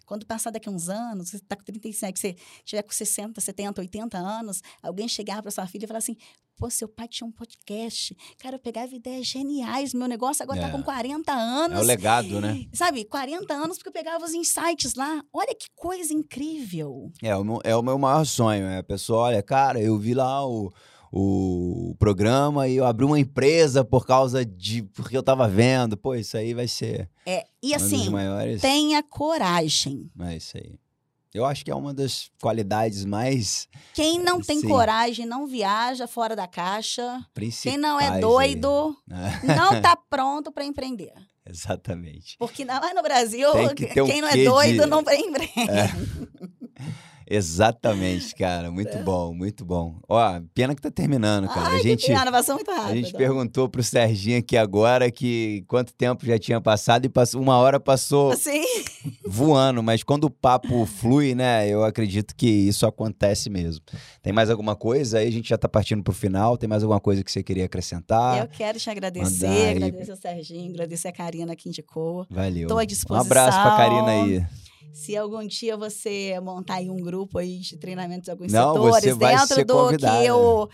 [0.07, 3.81] Quando passar daqui a uns anos, você está com 37, você tiver com 60, 70,
[3.83, 6.17] 80 anos, alguém chegar para sua filha e falar assim:
[6.57, 8.17] pô, seu pai tinha um podcast.
[8.39, 9.93] Cara, eu pegava ideias geniais.
[9.93, 10.65] Meu negócio agora É.
[10.65, 11.77] está com 40 anos.
[11.79, 12.65] é o legado, né?
[12.73, 15.23] Sabe, 40 anos porque eu pegava os insights lá.
[15.31, 17.13] Olha que coisa incrível.
[17.23, 18.65] É o, meu, é o meu maior sonho.
[18.67, 20.73] É a pessoa, olha, cara, eu vi lá o,
[21.13, 24.83] o programa e eu abri uma empresa por causa de.
[24.83, 25.97] porque eu tava vendo.
[25.97, 28.61] Pô, isso aí vai ser É, e assim, maiores.
[28.61, 30.11] tenha coragem.
[30.21, 30.79] É isso aí.
[31.35, 34.69] Eu acho que é uma das qualidades mais Quem não tem Sim.
[34.69, 37.21] coragem não viaja fora da caixa.
[37.63, 38.97] Quem não é doido
[39.45, 41.13] não tá pronto para empreender.
[41.47, 42.35] Exatamente.
[42.39, 45.49] Porque não é no Brasil, que um quem não é doido de- não empreende.
[47.31, 48.71] Exatamente, cara.
[48.79, 49.97] Muito bom, muito bom.
[50.09, 51.69] Ó, pena que tá terminando, cara.
[51.69, 51.71] É.
[51.73, 52.07] Ai, a gente.
[52.07, 52.91] que pena, passou muito rápido.
[52.91, 57.41] A gente perguntou pro Serginho aqui agora que quanto tempo já tinha passado e passou,
[57.41, 58.63] uma hora passou Assim,
[59.27, 63.83] voando, mas quando o papo flui, né, eu acredito que isso acontece mesmo.
[64.23, 65.19] Tem mais alguma coisa?
[65.19, 66.57] Aí a gente já tá partindo pro final.
[66.57, 68.39] Tem mais alguma coisa que você queria acrescentar?
[68.39, 69.71] eu quero te agradecer, mandar aí.
[69.71, 72.27] agradecer ao Serginho, agradecer a Karina que indicou.
[72.31, 72.69] Valeu.
[72.69, 73.27] Tô à Um disposição.
[73.27, 74.47] abraço pra Karina aí.
[74.93, 79.05] Se algum dia você montar aí um grupo aí de treinamentos de alguns Não, setores
[79.05, 80.69] você vai dentro ser do que eu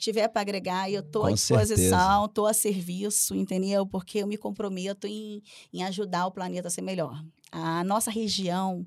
[0.00, 3.86] tiver para agregar, eu estou à disposição, estou a serviço, entendeu?
[3.86, 5.42] Porque eu me comprometo em,
[5.72, 7.22] em ajudar o planeta a ser melhor.
[7.52, 8.86] A nossa região,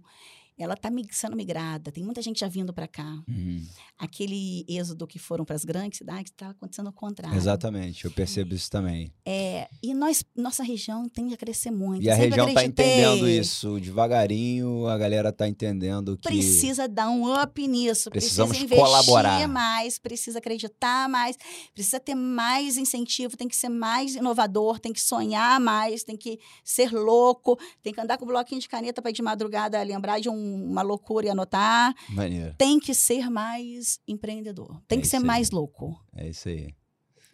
[0.58, 3.22] ela está sendo migrada, tem muita gente já vindo para cá.
[3.28, 3.66] Uhum.
[3.98, 7.36] Aquele êxodo que foram para as grandes cidades está acontecendo ao contrário.
[7.38, 9.12] Exatamente, eu percebo isso também.
[9.26, 12.04] É, e nós, nossa região tende a crescer muito.
[12.04, 17.34] E a região está entendendo isso devagarinho, a galera está entendendo que Precisa dar um
[17.42, 19.48] up nisso, Precisamos precisa investir colaborar.
[19.48, 21.38] mais, precisa acreditar mais,
[21.74, 26.40] precisa ter mais incentivo, tem que ser mais inovador, tem que sonhar mais, tem que
[26.64, 30.20] ser louco, tem que andar com um bloquinho de caneta para ir de madrugada lembrar
[30.20, 31.94] de um- uma loucura e anotar.
[32.10, 32.54] maneiro.
[32.58, 35.96] Tem que ser mais empreendedor, tem É que ser mais louco.
[36.16, 36.74] É isso aí.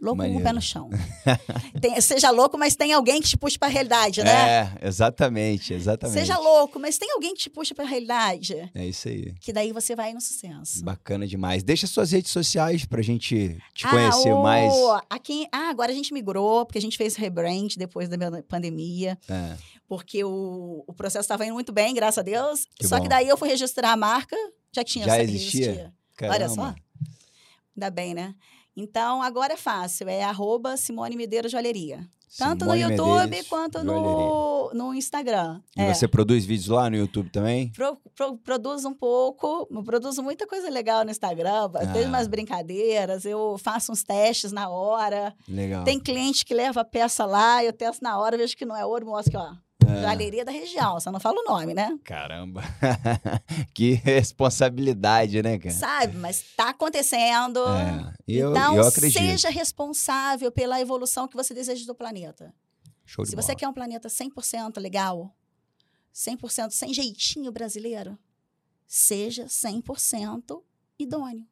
[0.02, 0.43] Louco com o Maneiro.
[0.43, 0.89] pé no chão.
[1.82, 4.32] Tem- seja louco, mas tem alguém que te puxe para a realidade, né?
[4.82, 6.18] É, exatamente, exatamente.
[6.18, 8.72] Seja louco, mas tem alguém que te puxa para a realidade.
[8.74, 9.34] É isso aí.
[9.41, 10.84] Que daí você vai no sucesso.
[10.84, 11.64] Bacana demais.
[11.64, 14.74] Deixa suas redes sociais pra gente te conhecer o- mais.
[15.10, 19.18] Aqui, ah, agora a gente migrou, porque a gente fez rebrand depois da minha pandemia,
[19.28, 22.66] É, porque o, o processo estava indo muito bem, graças a Deus.
[22.76, 23.04] Que só bom.
[23.04, 24.36] que daí eu fui registrar a marca,
[24.72, 25.06] já tinha.
[25.06, 25.93] Já já existia?
[26.24, 26.74] Olha só.
[27.76, 28.34] Ainda bem, né?
[28.80, 32.07] Então, agora é fácil, é arroba Simone Medeiros Joalheria.
[32.38, 35.61] Tanto Simone no YouTube Medeiros, quanto no, no Instagram.
[35.75, 35.91] E É.
[35.93, 37.71] você produz vídeos lá no YouTube também?
[37.71, 42.07] Pro, pro- produzo um pouco, produzo muita coisa legal no Instagram, tem Ah.
[42.07, 45.34] umas brincadeiras, eu faço uns testes na hora.
[45.47, 45.84] Legal.
[45.84, 48.86] Tem cliente que leva a peça lá, eu testo na hora, vejo que não é
[48.86, 49.53] ouro, mostro que, ó,
[49.98, 50.02] É.
[50.02, 51.98] joalheria da região, só não falo o nome, né?
[52.04, 52.62] Caramba.
[53.74, 55.76] que responsabilidade, né, cara?
[55.76, 57.60] Sabe, mas tá acontecendo.
[57.68, 58.14] É.
[58.28, 62.54] Eu, então, eu seja responsável pela evolução que você deseja do planeta.
[63.06, 63.42] Show Se bola.
[63.42, 65.36] você quer um planeta 100% legal,
[66.14, 68.18] 100% sem jeitinho brasileiro,
[68.88, 70.62] seja 100%
[70.98, 71.48] idôneo.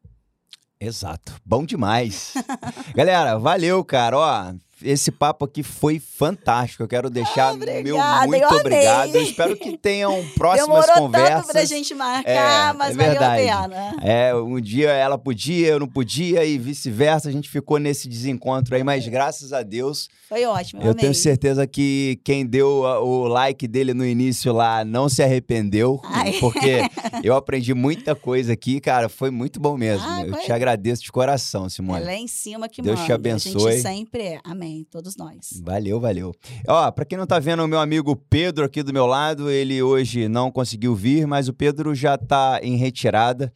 [0.79, 1.39] Exato.
[1.43, 2.33] Bom demais.
[2.95, 4.17] Galera, valeu, cara.
[4.17, 6.83] Ó, esse papo aqui foi fantástico.
[6.83, 7.61] Eu quero deixar meu
[7.95, 9.15] obrigada, muito eu obrigado.
[9.15, 11.35] Eu espero que tenham próximas Demorou conversas.
[11.41, 13.95] tanto pra gente marcar, É, mas é valeu a pena.
[14.01, 17.29] É, um dia ela podia, eu não podia e vice-versa.
[17.29, 21.01] A gente ficou nesse desencontro aí, mas graças a Deus, Foi ótimo, eu, eu amei.
[21.01, 22.67] tenho certeza que quem deu
[23.03, 26.33] o like dele no início lá não se arrependeu, Ai.
[26.39, 26.81] porque
[27.23, 29.09] eu aprendi muita coisa aqui, cara.
[29.09, 30.05] Foi muito bom mesmo.
[30.07, 30.43] Ah, eu foi.
[30.43, 32.01] te agradeço de coração, Simone.
[32.01, 33.15] É lá em cima que Deus te manda.
[33.15, 33.67] abençoe.
[33.67, 34.39] A gente sempre é.
[34.43, 34.66] Amém.
[34.89, 35.61] Todos nós.
[35.63, 36.33] Valeu, valeu.
[36.67, 39.81] Ó, pra quem não tá vendo o meu amigo Pedro aqui do meu lado, ele
[39.81, 43.51] hoje não conseguiu vir, mas o Pedro já tá em retirada.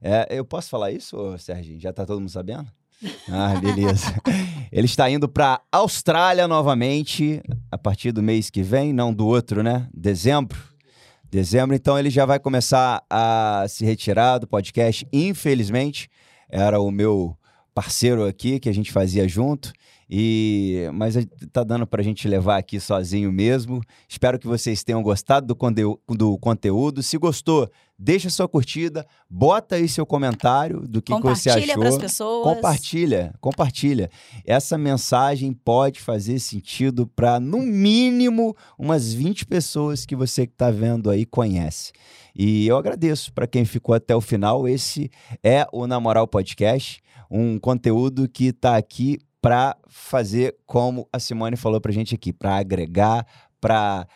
[0.00, 1.80] É, eu posso falar isso, Serginho?
[1.80, 2.66] Já tá todo mundo sabendo?
[3.28, 4.14] Ah, beleza.
[4.70, 9.62] ele está indo pra Austrália novamente a partir do mês que vem, não do outro,
[9.62, 9.88] né?
[9.92, 10.58] Dezembro.
[11.30, 15.06] Dezembro, então ele já vai começar a se retirar do podcast.
[15.12, 16.10] Infelizmente,
[16.48, 17.36] era o meu
[17.74, 19.72] parceiro aqui que a gente fazia junto.
[20.14, 21.14] E mas
[21.50, 23.80] tá dando pra gente levar aqui sozinho mesmo.
[24.06, 27.02] Espero que vocês tenham gostado do, conteú- do conteúdo.
[27.02, 27.66] Se gostou,
[27.98, 31.80] deixa sua curtida, bota aí seu comentário do que, que você Compartilha achou.
[31.80, 32.44] para as pessoas.
[32.44, 34.10] Compartilha, compartilha.
[34.44, 40.70] Essa mensagem pode fazer sentido para, no mínimo, umas 20 pessoas que você que está
[40.70, 41.90] vendo aí conhece.
[42.36, 44.68] E eu agradeço para quem ficou até o final.
[44.68, 45.10] Esse
[45.42, 47.00] é o Na Moral Podcast,
[47.30, 52.56] um conteúdo que está aqui para fazer como a Simone falou para gente aqui, para
[52.56, 53.26] agregar,
[53.60, 54.06] para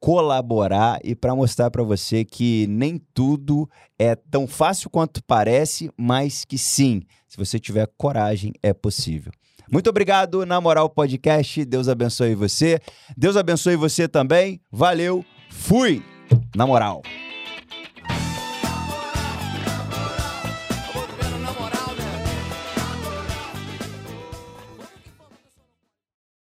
[0.00, 3.68] colaborar e para mostrar para você que nem tudo
[3.98, 9.32] é tão fácil quanto parece, mas que sim, se você tiver coragem, é possível.
[9.70, 11.64] Muito obrigado, na Moral Podcast.
[11.64, 12.80] Deus abençoe você.
[13.16, 14.60] Deus abençoe você também.
[14.72, 15.24] Valeu.
[15.50, 16.02] Fui.
[16.56, 17.02] Na moral.